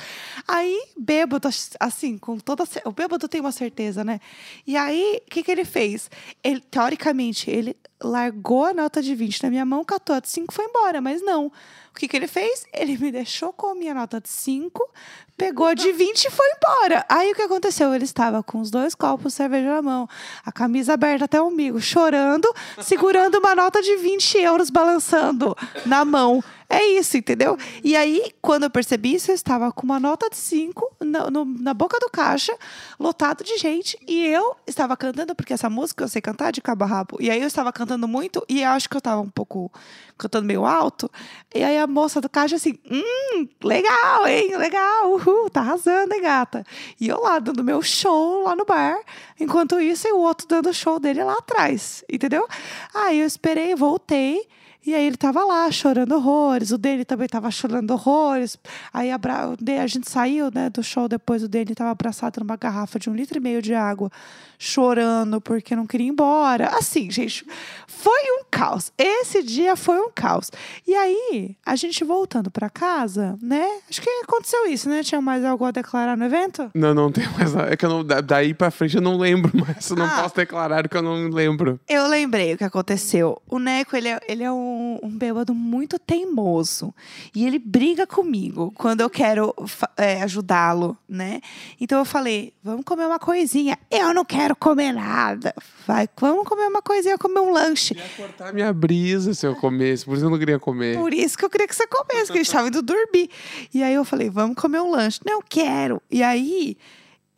Aí, 0.47 0.83
bêbado, 0.97 1.47
assim, 1.79 2.17
com 2.17 2.39
toda. 2.39 2.63
O 2.85 2.91
bêbado 2.91 3.27
tem 3.27 3.39
uma 3.39 3.51
certeza, 3.51 4.03
né? 4.03 4.19
E 4.65 4.75
aí, 4.75 5.21
o 5.27 5.29
que, 5.29 5.43
que 5.43 5.51
ele 5.51 5.63
fez? 5.63 6.09
Ele, 6.43 6.59
teoricamente, 6.59 7.51
ele 7.51 7.77
largou 8.03 8.65
a 8.65 8.73
nota 8.73 9.01
de 9.01 9.13
20 9.13 9.43
na 9.43 9.49
minha 9.49 9.65
mão, 9.65 9.83
catou 9.83 10.15
a 10.15 10.19
de 10.19 10.29
5 10.29 10.53
foi 10.53 10.65
embora, 10.65 11.01
mas 11.01 11.21
não. 11.21 11.47
O 11.47 11.99
que, 11.99 12.07
que 12.07 12.15
ele 12.15 12.27
fez? 12.27 12.65
Ele 12.73 12.97
me 12.97 13.11
deixou 13.11 13.51
com 13.51 13.67
a 13.67 13.75
minha 13.75 13.93
nota 13.93 14.21
de 14.21 14.29
5, 14.29 14.89
pegou 15.37 15.67
a 15.67 15.73
de 15.73 15.91
20 15.91 16.25
e 16.25 16.31
foi 16.31 16.45
embora. 16.55 17.05
Aí 17.09 17.31
o 17.31 17.35
que 17.35 17.41
aconteceu? 17.41 17.93
Ele 17.93 18.05
estava 18.05 18.41
com 18.41 18.59
os 18.59 18.71
dois 18.71 18.95
copos 18.95 19.33
de 19.33 19.37
cerveja 19.37 19.69
na 19.69 19.81
mão, 19.81 20.07
a 20.45 20.51
camisa 20.51 20.93
aberta 20.93 21.25
até 21.25 21.41
o 21.41 21.47
umbigo, 21.47 21.81
chorando, 21.81 22.47
segurando 22.81 23.39
uma 23.39 23.53
nota 23.53 23.81
de 23.81 23.97
20 23.97 24.37
euros 24.37 24.69
balançando 24.69 25.55
na 25.85 26.05
mão. 26.05 26.41
É 26.73 26.85
isso, 26.97 27.17
entendeu? 27.17 27.57
E 27.83 27.97
aí, 27.97 28.31
quando 28.41 28.63
eu 28.63 28.69
percebi 28.69 29.13
isso, 29.15 29.29
eu 29.29 29.35
estava 29.35 29.71
com 29.73 29.83
uma 29.83 29.99
nota 29.99 30.29
de 30.29 30.37
5 30.37 30.89
na, 31.01 31.29
no- 31.29 31.43
na 31.43 31.73
boca 31.73 31.99
do 31.99 32.09
caixa, 32.09 32.55
lotado 32.97 33.43
de 33.43 33.57
gente, 33.57 33.97
e 34.07 34.25
eu 34.25 34.55
estava 34.65 34.95
cantando, 34.95 35.35
porque 35.35 35.51
essa 35.51 35.69
música 35.69 36.05
eu 36.05 36.07
sei 36.07 36.21
cantar 36.21 36.51
de 36.51 36.61
cabo 36.61 36.85
a 36.85 36.87
rabo. 36.87 37.17
E 37.19 37.29
aí 37.29 37.41
eu 37.41 37.47
estava 37.47 37.73
cantando 37.73 38.07
muito, 38.07 38.41
e 38.47 38.63
acho 38.63 38.87
que 38.87 38.95
eu 38.95 38.99
estava 38.99 39.19
um 39.19 39.29
pouco 39.29 39.69
cantando 40.17 40.45
meio 40.47 40.65
alto. 40.65 41.11
E 41.53 41.61
aí 41.61 41.77
a 41.77 41.85
moça 41.87 42.21
do 42.21 42.29
caixa 42.29 42.55
assim, 42.55 42.79
hum, 42.89 43.47
legal, 43.63 44.25
hein? 44.25 44.55
Legal, 44.55 45.11
uhul, 45.11 45.49
tá 45.49 45.59
arrasando, 45.59 46.13
hein, 46.13 46.21
gata? 46.21 46.65
E 47.01 47.09
eu 47.09 47.19
lá 47.19 47.37
dando 47.39 47.65
meu 47.65 47.81
show 47.81 48.43
lá 48.43 48.55
no 48.55 48.63
bar, 48.63 48.97
enquanto 49.37 49.77
isso, 49.77 50.07
e 50.07 50.11
o 50.13 50.19
outro 50.19 50.47
dando 50.47 50.69
o 50.69 50.73
show 50.73 50.99
dele 51.01 51.21
lá 51.21 51.33
atrás, 51.33 52.01
entendeu? 52.09 52.47
Aí 52.93 53.19
eu 53.19 53.27
esperei, 53.27 53.75
voltei. 53.75 54.47
E 54.85 54.95
aí 54.95 55.05
ele 55.05 55.15
tava 55.17 55.43
lá 55.43 55.69
chorando 55.71 56.13
horrores, 56.15 56.71
o 56.71 56.77
dele 56.77 57.05
também 57.05 57.27
tava 57.27 57.51
chorando 57.51 57.91
horrores. 57.91 58.57
Aí 58.91 59.11
abra... 59.11 59.49
a 59.81 59.87
gente 59.87 60.09
saiu 60.09 60.49
né, 60.53 60.69
do 60.69 60.81
show 60.83 61.07
depois, 61.07 61.43
o 61.43 61.47
dele 61.47 61.75
tava 61.75 61.91
abraçado 61.91 62.39
numa 62.39 62.55
garrafa 62.55 62.97
de 62.97 63.09
um 63.09 63.13
litro 63.13 63.37
e 63.37 63.41
meio 63.41 63.61
de 63.61 63.73
água, 63.75 64.11
chorando 64.57 65.41
porque 65.41 65.75
não 65.75 65.85
queria 65.87 66.07
ir 66.07 66.09
embora. 66.09 66.67
Assim, 66.77 67.09
gente, 67.11 67.45
foi 67.87 68.21
um 68.39 68.43
caos. 68.49 68.91
Esse 68.97 69.43
dia 69.43 69.75
foi 69.75 69.99
um 69.99 70.09
caos. 70.13 70.51
E 70.87 70.95
aí, 70.95 71.55
a 71.65 71.75
gente 71.75 72.03
voltando 72.03 72.49
pra 72.49 72.69
casa, 72.69 73.37
né? 73.41 73.67
Acho 73.89 74.01
que 74.01 74.09
aconteceu 74.23 74.65
isso, 74.67 74.89
né? 74.89 75.03
Tinha 75.03 75.21
mais 75.21 75.43
algo 75.43 75.65
a 75.65 75.71
declarar 75.71 76.15
no 76.17 76.25
evento? 76.25 76.69
Não, 76.73 76.93
não 76.93 77.11
tem 77.11 77.27
mais 77.37 77.53
nada. 77.53 77.71
É 77.73 77.77
que 77.77 77.85
eu 77.85 77.89
não, 77.89 78.03
da- 78.03 78.21
daí 78.21 78.53
pra 78.53 78.71
frente 78.71 78.95
eu 78.95 79.01
não 79.01 79.17
lembro, 79.17 79.51
mas 79.53 79.89
eu 79.89 79.95
não 79.95 80.05
Ah. 80.05 80.21
posso 80.23 80.35
declarar 80.35 80.87
que 80.87 80.95
eu 80.97 81.01
não 81.01 81.29
lembro. 81.29 81.79
Eu 81.87 82.07
lembrei 82.07 82.53
o 82.53 82.57
que 82.57 82.63
aconteceu. 82.63 83.41
O 83.47 83.59
Neco, 83.59 83.95
ele 83.95 84.09
é, 84.09 84.19
ele 84.27 84.43
é 84.43 84.51
um, 84.51 84.70
um 85.01 85.09
bêbado 85.09 85.53
muito 85.53 85.99
teimoso. 85.99 86.93
E 87.33 87.45
ele 87.45 87.59
briga 87.59 88.07
comigo 88.07 88.71
quando 88.75 89.01
eu 89.01 89.09
quero 89.09 89.53
é, 89.97 90.21
ajudá-lo, 90.21 90.97
né? 91.07 91.41
Então 91.79 91.99
eu 91.99 92.05
falei, 92.05 92.53
vamos 92.63 92.83
comer 92.85 93.05
uma 93.05 93.19
coisinha. 93.19 93.77
Eu 93.89 94.13
não 94.13 94.25
quero 94.25 94.55
comer 94.55 94.91
nada. 94.91 95.53
Vai, 95.85 96.07
vamos 96.19 96.47
comer 96.47 96.67
uma 96.67 96.81
coisinha, 96.81 97.17
comer 97.17 97.39
um 97.39 97.51
lanche. 97.51 97.93
Ia 97.93 98.03
cortar 98.17 98.53
minha 98.53 98.71
brisa 98.73 99.33
se 99.33 99.45
eu 99.45 99.55
comesse, 99.55 100.05
por 100.05 100.15
isso 100.15 100.25
eu 100.25 100.29
não 100.29 100.39
queria 100.39 100.59
comer. 100.59 100.97
Por 100.97 101.13
isso 101.13 101.37
que 101.37 101.45
eu 101.45 101.49
queria 101.49 101.67
que 101.67 101.75
você 101.75 101.87
comesse, 101.87 102.27
que 102.31 102.33
a 102.33 102.35
gente 102.37 102.47
estava 102.47 102.67
indo 102.67 102.81
dormir. 102.81 103.29
E 103.73 103.83
aí 103.83 103.93
eu 103.93 104.05
falei, 104.05 104.29
vamos 104.29 104.55
comer 104.55 104.81
um 104.81 104.91
lanche. 104.91 105.19
Não 105.25 105.41
quero. 105.41 106.01
E 106.09 106.23
aí 106.23 106.77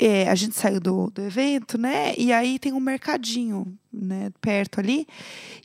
é, 0.05 0.29
a 0.29 0.35
gente 0.35 0.55
saiu 0.55 0.79
do, 0.79 1.09
do 1.09 1.21
evento, 1.21 1.77
né? 1.77 2.13
E 2.17 2.33
aí 2.33 2.59
tem 2.59 2.73
um 2.73 2.79
mercadinho, 2.79 3.77
né, 3.91 4.31
perto 4.41 4.79
ali. 4.79 5.07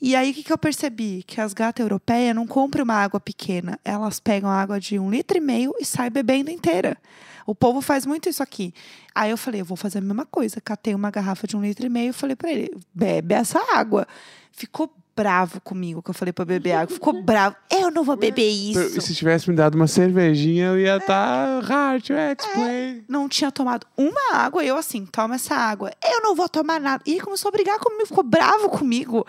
E 0.01 0.15
aí 0.15 0.31
o 0.31 0.35
que, 0.35 0.45
que 0.45 0.53
eu 0.53 0.59
percebi? 0.59 1.25
Que 1.27 1.41
as 1.41 1.53
gatas 1.53 1.83
europeias 1.83 2.35
não 2.37 2.47
compram 2.47 2.85
uma 2.85 2.95
água 2.95 3.19
pequena. 3.19 3.81
Elas 3.85 4.21
pegam 4.21 4.49
água 4.49 4.79
de 4.79 4.99
um 4.99 5.11
litro 5.11 5.37
e 5.37 5.41
meio 5.41 5.75
e 5.81 5.85
saem 5.85 6.11
bebendo 6.11 6.51
inteira. 6.51 6.97
O 7.45 7.55
povo 7.55 7.81
faz 7.81 8.07
muito 8.07 8.29
isso 8.29 8.43
aqui. 8.43 8.73
Aí 9.15 9.31
eu 9.31 9.37
falei, 9.37 9.63
eu 9.63 9.65
vou 9.65 9.77
fazer 9.77 9.99
a 9.99 10.03
mesma 10.03 10.27
coisa. 10.27 10.61
Catei 10.61 10.95
uma 10.95 11.11
garrafa 11.11 11.47
de 11.47 11.57
um 11.57 11.63
litro 11.63 11.87
e 11.87 11.89
meio 11.89 12.11
e 12.11 12.13
falei 12.13 12.37
pra 12.37 12.53
ele, 12.53 12.71
bebe 12.95 13.35
essa 13.35 13.59
água. 13.75 14.07
Ficou 14.53 14.93
bravo 15.23 15.61
comigo 15.61 16.01
que 16.01 16.11
eu 16.11 16.15
falei 16.15 16.33
pra 16.33 16.45
beber 16.45 16.73
água. 16.73 16.95
Ficou 16.95 17.21
bravo. 17.23 17.57
Eu 17.69 17.91
não 17.91 18.05
vou 18.05 18.17
beber 18.17 18.49
isso. 18.49 19.01
se 19.01 19.15
tivesse 19.15 19.51
me 19.51 19.57
dado 19.57 19.75
uma 19.75 19.89
cervejinha, 19.89 20.67
eu 20.67 20.79
ia 20.79 20.97
estar 20.99 21.61
hard 21.65 22.03
to 22.05 22.13
É. 22.13 22.33
explain. 22.39 23.05
Não 23.09 23.29
tinha 23.29 23.51
tomado 23.51 23.85
uma 23.97 24.35
água. 24.35 24.65
Eu 24.65 24.77
assim, 24.77 25.05
toma 25.05 25.35
essa 25.35 25.57
água. 25.57 25.91
Eu 26.09 26.23
não 26.23 26.37
vou 26.37 26.49
tomar 26.49 26.79
nada. 26.81 27.03
E 27.05 27.13
ele 27.13 27.21
começou 27.21 27.49
a 27.49 27.53
brigar 27.53 27.79
comigo, 27.81 28.07
ficou 28.07 28.23
bravo 28.23 28.69
comigo. 28.69 29.27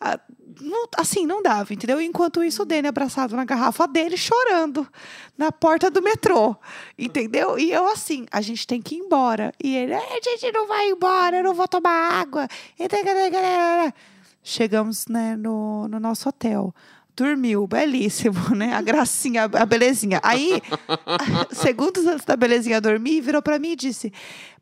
Ah, 0.00 0.18
assim, 0.96 1.26
não 1.26 1.42
dava, 1.42 1.72
entendeu? 1.74 2.00
Enquanto 2.00 2.44
isso, 2.44 2.62
o 2.62 2.64
Dani 2.64 2.86
abraçado 2.86 3.34
na 3.34 3.44
garrafa 3.44 3.88
dele, 3.88 4.16
chorando 4.16 4.86
na 5.36 5.50
porta 5.50 5.90
do 5.90 6.00
metrô, 6.00 6.54
entendeu? 6.96 7.58
E 7.58 7.72
eu 7.72 7.86
assim, 7.88 8.26
a 8.30 8.40
gente 8.40 8.64
tem 8.64 8.80
que 8.80 8.94
ir 8.94 8.98
embora. 8.98 9.52
E 9.62 9.74
ele, 9.74 9.92
"É, 9.92 9.96
a 9.96 10.20
gente 10.22 10.52
não 10.52 10.68
vai 10.68 10.88
embora, 10.90 11.38
eu 11.38 11.42
não 11.44 11.54
vou 11.54 11.66
tomar 11.66 12.12
água. 12.20 12.46
Chegamos 14.42 15.06
né, 15.06 15.36
no, 15.36 15.86
no 15.88 16.00
nosso 16.00 16.28
hotel. 16.28 16.74
Dormiu, 17.14 17.66
belíssimo, 17.66 18.54
né? 18.56 18.72
A 18.74 18.80
gracinha, 18.82 19.44
a 19.44 19.66
belezinha. 19.66 20.18
Aí, 20.22 20.60
segundos 21.52 22.06
antes 22.06 22.24
da 22.24 22.36
belezinha 22.36 22.80
dormir, 22.80 23.20
virou 23.20 23.42
pra 23.42 23.58
mim 23.58 23.72
e 23.72 23.76
disse: 23.76 24.12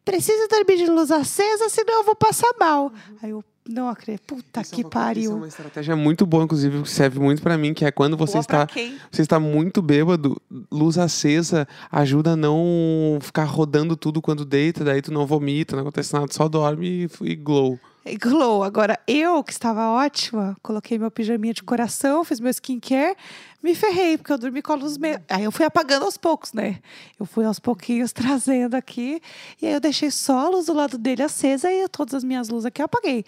Preciso 0.04 0.48
dormir 0.48 0.76
de 0.76 0.86
luz 0.90 1.10
acesa, 1.10 1.68
senão 1.68 1.98
eu 2.00 2.04
vou 2.04 2.16
passar 2.16 2.50
mal. 2.58 2.92
Aí 3.22 3.30
eu, 3.30 3.44
não 3.68 3.88
acredito, 3.88 4.22
puta 4.26 4.62
Isso 4.62 4.72
é 4.74 4.76
que 4.76 4.82
uma 4.82 4.90
coisa- 4.90 5.10
Isso 5.12 5.20
é 5.20 5.24
pariu. 5.30 5.36
uma 5.36 5.46
estratégia 5.48 5.94
muito 5.94 6.26
boa, 6.26 6.42
inclusive, 6.42 6.82
que 6.82 6.90
serve 6.90 7.20
muito 7.20 7.40
pra 7.40 7.56
mim, 7.56 7.72
que 7.72 7.84
é 7.84 7.92
quando 7.92 8.16
você 8.16 8.32
Boa 8.32 8.40
está 8.40 8.66
você 9.12 9.22
está 9.22 9.38
muito 9.38 9.80
bêbado, 9.80 10.36
luz 10.72 10.98
acesa 10.98 11.68
ajuda 11.92 12.32
a 12.32 12.36
não 12.36 13.18
ficar 13.20 13.44
rodando 13.44 13.96
tudo 13.96 14.20
quando 14.20 14.44
deita, 14.44 14.82
daí 14.82 15.00
tu 15.00 15.12
não 15.12 15.24
vomita, 15.24 15.76
não 15.76 15.82
acontece 15.82 16.12
nada, 16.12 16.26
só 16.32 16.48
dorme 16.48 17.08
e, 17.22 17.30
e 17.30 17.36
glow. 17.36 17.78
Glow. 18.18 18.62
Agora, 18.62 18.98
eu, 19.06 19.44
que 19.44 19.52
estava 19.52 19.88
ótima, 19.90 20.56
coloquei 20.62 20.98
meu 20.98 21.10
pijaminha 21.10 21.52
de 21.52 21.62
coração, 21.62 22.24
fiz 22.24 22.40
meu 22.40 22.50
skincare, 22.50 23.14
me 23.62 23.74
ferrei, 23.74 24.16
porque 24.16 24.32
eu 24.32 24.38
dormi 24.38 24.62
com 24.62 24.72
a 24.72 24.76
luz 24.76 24.96
meio. 24.96 25.20
Aí 25.28 25.44
eu 25.44 25.52
fui 25.52 25.66
apagando 25.66 26.04
aos 26.04 26.16
poucos, 26.16 26.52
né? 26.52 26.80
Eu 27.18 27.26
fui 27.26 27.44
aos 27.44 27.58
pouquinhos 27.58 28.12
trazendo 28.14 28.74
aqui, 28.74 29.20
e 29.60 29.66
aí 29.66 29.72
eu 29.74 29.80
deixei 29.80 30.10
só 30.10 30.46
a 30.46 30.48
luz 30.48 30.66
do 30.66 30.72
lado 30.72 30.96
dele 30.96 31.22
acesa 31.22 31.70
e 31.70 31.86
todas 31.88 32.14
as 32.14 32.24
minhas 32.24 32.48
luzes 32.48 32.66
aqui 32.66 32.80
eu 32.80 32.86
apaguei. 32.86 33.24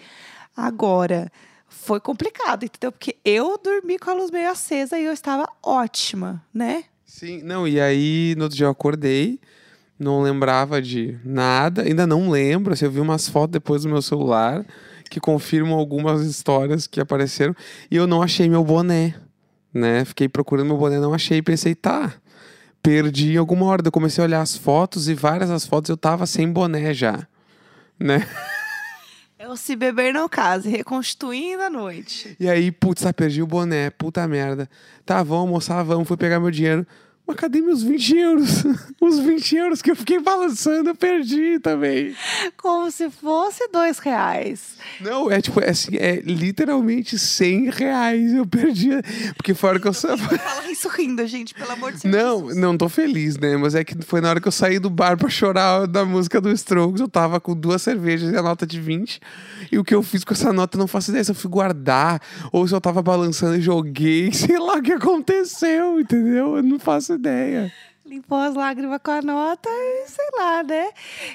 Agora, 0.57 1.31
foi 1.69 2.01
complicado, 2.01 2.65
entendeu? 2.65 2.93
Porque 2.93 3.17
eu 3.25 3.59
dormi 3.63 3.99
com 3.99 4.11
a 4.11 4.15
luz 4.15 4.31
meio 4.31 4.51
acesa 4.51 4.99
e 4.99 5.05
eu 5.05 5.13
estava 5.13 5.47
ótima, 5.63 6.43
né? 6.53 6.85
Sim, 7.05 7.43
não, 7.43 7.69
e 7.69 7.79
aí 7.79 8.35
no 8.37 8.45
outro 8.45 8.57
dia 8.57 8.67
eu 8.67 8.71
acordei, 8.71 9.39
não 10.03 10.21
lembrava 10.21 10.83
de 10.83 11.19
nada, 11.25 11.83
ainda 11.83 12.07
não 12.07 12.31
lembro, 12.31 12.73
assim, 12.73 12.85
eu 12.85 12.91
vi 12.91 13.01
umas 13.01 13.29
fotos 13.29 13.53
depois 13.53 13.83
do 13.83 13.89
meu 13.89 14.03
celular 14.03 14.67
que 15.09 15.21
confirmam 15.21 15.79
algumas 15.79 16.23
histórias 16.23 16.87
que 16.87 17.01
apareceram 17.01 17.55
e 17.91 17.97
eu 17.97 18.07
não 18.07 18.23
achei 18.23 18.49
meu 18.49 18.65
boné. 18.65 19.15
né? 19.73 20.05
Fiquei 20.05 20.29
procurando 20.29 20.67
meu 20.67 20.77
boné, 20.77 20.99
não 20.99 21.15
achei. 21.15 21.41
Pensei, 21.43 21.75
tá, 21.75 22.15
perdi 22.83 23.35
em 23.35 23.37
alguma 23.37 23.67
hora. 23.67 23.83
Eu 23.85 23.93
comecei 23.93 24.23
a 24.23 24.27
olhar 24.27 24.41
as 24.41 24.57
fotos 24.57 25.09
e 25.09 25.15
várias 25.15 25.49
das 25.51 25.67
fotos 25.67 25.89
eu 25.89 25.97
tava 25.97 26.27
sem 26.27 26.51
boné 26.51 26.93
já, 26.93 27.27
né? 27.99 28.27
É 29.39 29.49
o 29.49 29.57
se 29.57 29.75
beber 29.75 30.15
não 30.15 30.29
case, 30.29 30.69
reconstituindo 30.71 31.63
a 31.63 31.69
noite. 31.69 32.37
E 32.39 32.49
aí, 32.49 32.71
putz, 32.71 33.05
ah, 33.05 33.13
perdi 33.13 33.43
o 33.43 33.47
boné, 33.47 33.91
puta 33.91 34.27
merda. 34.29 34.69
Tá, 35.05 35.23
vamos 35.23 35.47
almoçar, 35.47 35.83
vamos, 35.83 36.07
fui 36.07 36.17
pegar 36.17 36.39
meu 36.39 36.51
dinheiro. 36.51 36.87
Mas 37.33 37.41
cadê 37.41 37.63
meus 37.63 37.83
20 37.83 38.17
euros? 38.19 38.65
Os 39.01 39.19
20 39.19 39.57
euros 39.57 39.83
que 39.83 39.91
eu 39.91 39.97
fiquei 39.97 40.21
balançando, 40.21 40.91
eu 40.91 40.95
perdi 40.95 41.59
também. 41.59 42.15
Como 42.59 42.91
se 42.91 43.09
fosse 43.09 43.69
dois 43.73 43.99
reais. 43.99 44.75
Não, 45.01 45.31
é 45.31 45.41
tipo, 45.41 45.59
é, 45.61 45.71
assim, 45.71 45.97
é 45.97 46.17
literalmente 46.21 47.19
100 47.19 47.71
reais 47.71 48.35
eu 48.35 48.47
perdi. 48.47 48.91
Porque 49.35 49.55
foi 49.55 49.69
a 49.69 49.73
hora 49.73 49.81
que 49.81 49.89
eu 49.89 49.95
saí. 49.95 50.19
Fala 50.19 50.71
isso 50.71 50.89
rindo, 50.89 51.27
gente, 51.27 51.55
pelo 51.55 51.73
amor 51.73 51.93
de 51.93 52.03
Deus. 52.03 52.15
Não, 52.15 52.55
não 52.55 52.79
tô 52.79 52.89
feliz, 52.89 53.39
né? 53.39 53.57
Mas 53.57 53.75
é 53.75 53.83
que 53.83 53.97
foi 54.03 54.21
na 54.21 54.29
hora 54.29 54.41
que 54.41 54.49
eu 54.49 54.53
saí 54.53 54.79
do 54.79 54.91
bar 54.91 55.17
pra 55.17 55.31
chorar 55.31 55.87
da 55.87 56.05
música 56.05 56.39
do 56.39 56.51
Strokes. 56.51 57.01
Eu 57.01 57.09
tava 57.09 57.41
com 57.41 57.57
duas 57.57 57.81
cervejas 57.81 58.31
e 58.31 58.37
a 58.37 58.43
nota 58.43 58.67
de 58.67 58.79
20. 58.79 59.21
E 59.71 59.79
o 59.79 59.85
que 59.85 59.95
eu 59.95 60.03
fiz 60.03 60.23
com 60.23 60.35
essa 60.35 60.53
nota, 60.53 60.77
eu 60.77 60.81
não 60.81 60.87
faço 60.87 61.11
ideia. 61.11 61.25
Se 61.25 61.31
eu 61.31 61.35
fui 61.35 61.51
guardar, 61.51 62.21
ou 62.53 62.69
se 62.69 62.75
eu 62.75 62.81
tava 62.81 63.01
balançando 63.01 63.57
e 63.57 63.61
joguei, 63.63 64.31
sei 64.35 64.59
lá 64.59 64.75
o 64.75 64.83
que 64.83 64.93
aconteceu, 64.93 65.99
entendeu? 65.99 66.57
Eu 66.57 66.63
não 66.63 66.79
faço 66.79 67.15
ideia. 67.23 67.73
Limpou 68.05 68.39
as 68.39 68.55
lágrimas 68.55 69.01
com 69.03 69.13
a 69.13 69.23
nota 69.23 69.71
e 69.71 70.09
sei 70.09 70.29
lá, 70.37 70.63
né? 70.65 70.91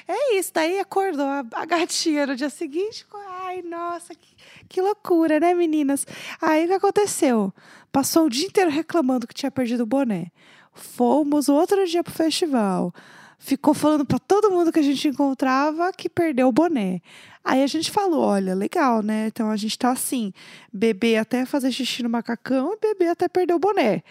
É 0.06 0.38
isso. 0.38 0.52
Daí 0.52 0.78
acordou 0.78 1.26
a, 1.26 1.64
gatinha 1.64 2.26
no 2.26 2.36
dia 2.36 2.50
seguinte. 2.50 3.06
Ai, 3.42 3.62
nossa, 3.62 4.14
que, 4.14 4.36
que 4.68 4.80
loucura, 4.80 5.40
né, 5.40 5.54
meninas? 5.54 6.06
Aí 6.40 6.66
o 6.66 6.68
que 6.68 6.74
aconteceu? 6.74 7.52
Passou 7.90 8.26
o 8.26 8.30
dia 8.30 8.46
inteiro 8.46 8.70
reclamando 8.70 9.26
que 9.26 9.34
tinha 9.34 9.50
perdido 9.50 9.84
o 9.84 9.86
boné. 9.86 10.30
Fomos 10.74 11.48
outro 11.48 11.86
dia 11.86 12.04
pro 12.04 12.12
festival. 12.12 12.92
Ficou 13.38 13.72
falando 13.72 14.04
pra 14.04 14.18
todo 14.18 14.50
mundo 14.50 14.70
que 14.70 14.80
a 14.80 14.82
gente 14.82 15.08
encontrava 15.08 15.90
que 15.92 16.08
perdeu 16.08 16.48
o 16.48 16.52
boné. 16.52 17.00
Aí 17.42 17.62
a 17.62 17.66
gente 17.66 17.90
falou: 17.90 18.20
olha, 18.20 18.54
legal, 18.54 19.02
né? 19.02 19.28
Então 19.28 19.50
a 19.50 19.56
gente 19.56 19.78
tá 19.78 19.90
assim: 19.90 20.34
beber 20.70 21.16
até 21.16 21.46
fazer 21.46 21.72
xixi 21.72 22.02
no 22.02 22.10
macacão 22.10 22.74
e 22.74 22.78
beber 22.78 23.08
até 23.08 23.26
perder 23.26 23.54
o 23.54 23.58
boné. 23.58 24.02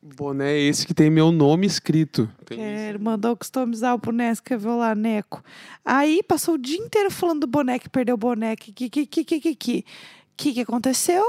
Boné 0.00 0.52
é 0.52 0.60
esse 0.60 0.86
que 0.86 0.94
tem 0.94 1.10
meu 1.10 1.32
nome 1.32 1.66
escrito. 1.66 2.30
Tem 2.44 2.58
Quero, 2.58 3.00
mandou 3.00 3.36
customizar 3.36 3.94
o 3.94 3.98
boné, 3.98 4.30
escreveu 4.30 4.76
lá, 4.76 4.94
Neco. 4.94 5.42
Aí 5.84 6.22
passou 6.22 6.54
o 6.54 6.58
dia 6.58 6.78
inteiro 6.78 7.10
falando 7.10 7.40
do 7.40 7.46
boné 7.46 7.78
que 7.78 7.88
perdeu 7.88 8.14
o 8.14 8.18
boné, 8.18 8.54
que 8.54 8.72
que 8.72 8.88
que 8.88 9.06
que 9.06 9.24
que 9.24 9.40
que 9.40 9.54
que. 9.54 9.84
que 10.36 10.52
que 10.54 10.60
aconteceu? 10.60 11.24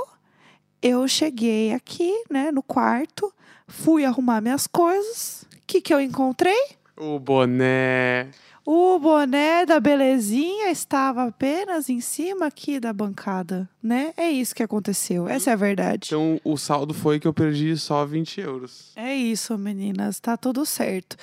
Eu 0.82 1.08
cheguei 1.08 1.74
aqui, 1.74 2.24
né, 2.30 2.52
no 2.52 2.64
quarto, 2.64 3.34
fui 3.68 4.06
arrumar 4.06 4.40
minhas 4.40 4.66
coisas. 4.66 5.46
O 5.54 5.62
que 5.68 5.82
que 5.82 5.94
eu 5.94 6.00
encontrei? 6.00 6.58
O 6.96 7.20
boné. 7.20 8.30
O 8.66 9.00
boné 9.00 9.66
da 9.66 9.80
belezinha 9.80 10.70
estava 10.70 11.24
apenas 11.24 11.90
em 11.90 12.02
cima 12.02 12.48
aqui 12.48 12.80
da 12.80 12.94
bancada, 12.94 13.70
né? 13.82 14.14
É 14.16 14.30
isso 14.30 14.54
que 14.54 14.62
aconteceu. 14.62 15.28
Essa 15.28 15.52
é 15.52 15.54
a 15.54 15.56
verdade. 15.56 16.08
Então 16.08 16.40
o 16.44 16.58
saldo 16.58 16.94
foi 16.94 17.20
que 17.20 17.28
eu 17.28 17.34
perdi 17.34 17.76
só 17.78 18.06
20 18.06 18.42
euros. 18.42 18.92
É 18.96 19.16
isso, 19.16 19.58
meninas. 19.58 20.20
Tá 20.20 20.38
tudo 20.38 20.66
certo. 20.66 21.16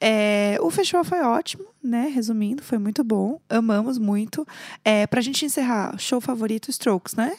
É, 0.00 0.56
o 0.60 0.70
festival 0.70 1.04
foi 1.04 1.20
ótimo, 1.22 1.64
né? 1.82 2.10
Resumindo, 2.14 2.62
foi 2.62 2.78
muito 2.78 3.02
bom. 3.02 3.40
Amamos 3.48 3.98
muito. 3.98 4.46
É, 4.84 5.06
pra 5.06 5.20
gente 5.20 5.44
encerrar, 5.44 5.98
show 5.98 6.20
favorito 6.20 6.70
Strokes, 6.70 7.14
né? 7.14 7.36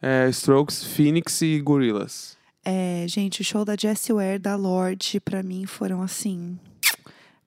É, 0.00 0.28
Strokes, 0.30 0.82
Phoenix 0.84 1.40
e 1.42 1.60
Gorillaz. 1.60 2.36
É, 2.64 3.06
gente, 3.08 3.42
o 3.42 3.44
show 3.44 3.64
da 3.64 3.76
Jessie 3.78 4.12
Ware, 4.12 4.40
da 4.40 4.56
Lorde, 4.56 5.20
pra 5.20 5.42
mim 5.42 5.66
foram 5.66 6.02
assim. 6.02 6.58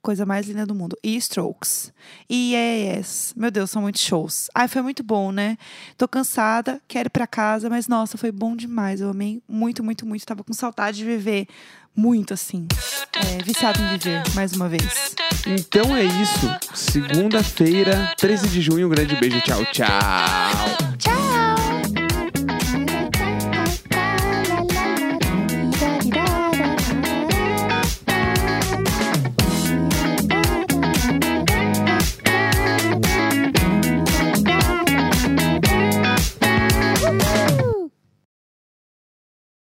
Coisa 0.02 0.26
mais 0.26 0.48
linda 0.48 0.66
do 0.66 0.74
mundo. 0.74 0.98
E 1.04 1.16
Strokes. 1.18 1.92
E 2.30 2.54
Yes. 2.54 3.34
Meu 3.36 3.52
Deus, 3.52 3.70
são 3.70 3.82
muitos 3.82 4.02
shows. 4.02 4.48
Ai, 4.56 4.68
foi 4.68 4.82
muito 4.82 5.04
bom, 5.04 5.32
né? 5.32 5.58
Tô 5.98 6.08
cansada, 6.08 6.82
quero 6.88 7.08
ir 7.08 7.10
pra 7.10 7.28
casa, 7.28 7.70
mas 7.70 7.88
nossa, 7.88 8.18
foi 8.18 8.32
bom 8.32 8.56
demais. 8.56 9.02
Eu 9.02 9.10
amei 9.10 9.42
muito, 9.48 9.84
muito, 9.84 10.06
muito. 10.06 10.26
Tava 10.26 10.44
com 10.44 10.54
saudade 10.54 11.00
de 11.00 11.06
viver 11.06 11.48
muito 11.96 12.34
assim. 12.34 12.66
É, 13.14 13.44
viciado 13.44 13.82
em 13.82 13.98
viver, 13.98 14.24
mais 14.34 14.54
uma 14.54 14.70
vez. 14.70 15.16
Então 15.46 15.96
é 15.96 16.04
isso. 16.04 16.48
Segunda-feira, 16.74 18.14
13 18.18 18.48
de 18.48 18.62
junho. 18.62 18.88
Um 18.88 18.90
grande 18.90 19.16
beijo. 19.18 19.42
Tchau, 19.42 19.66
tchau. 19.66 21.09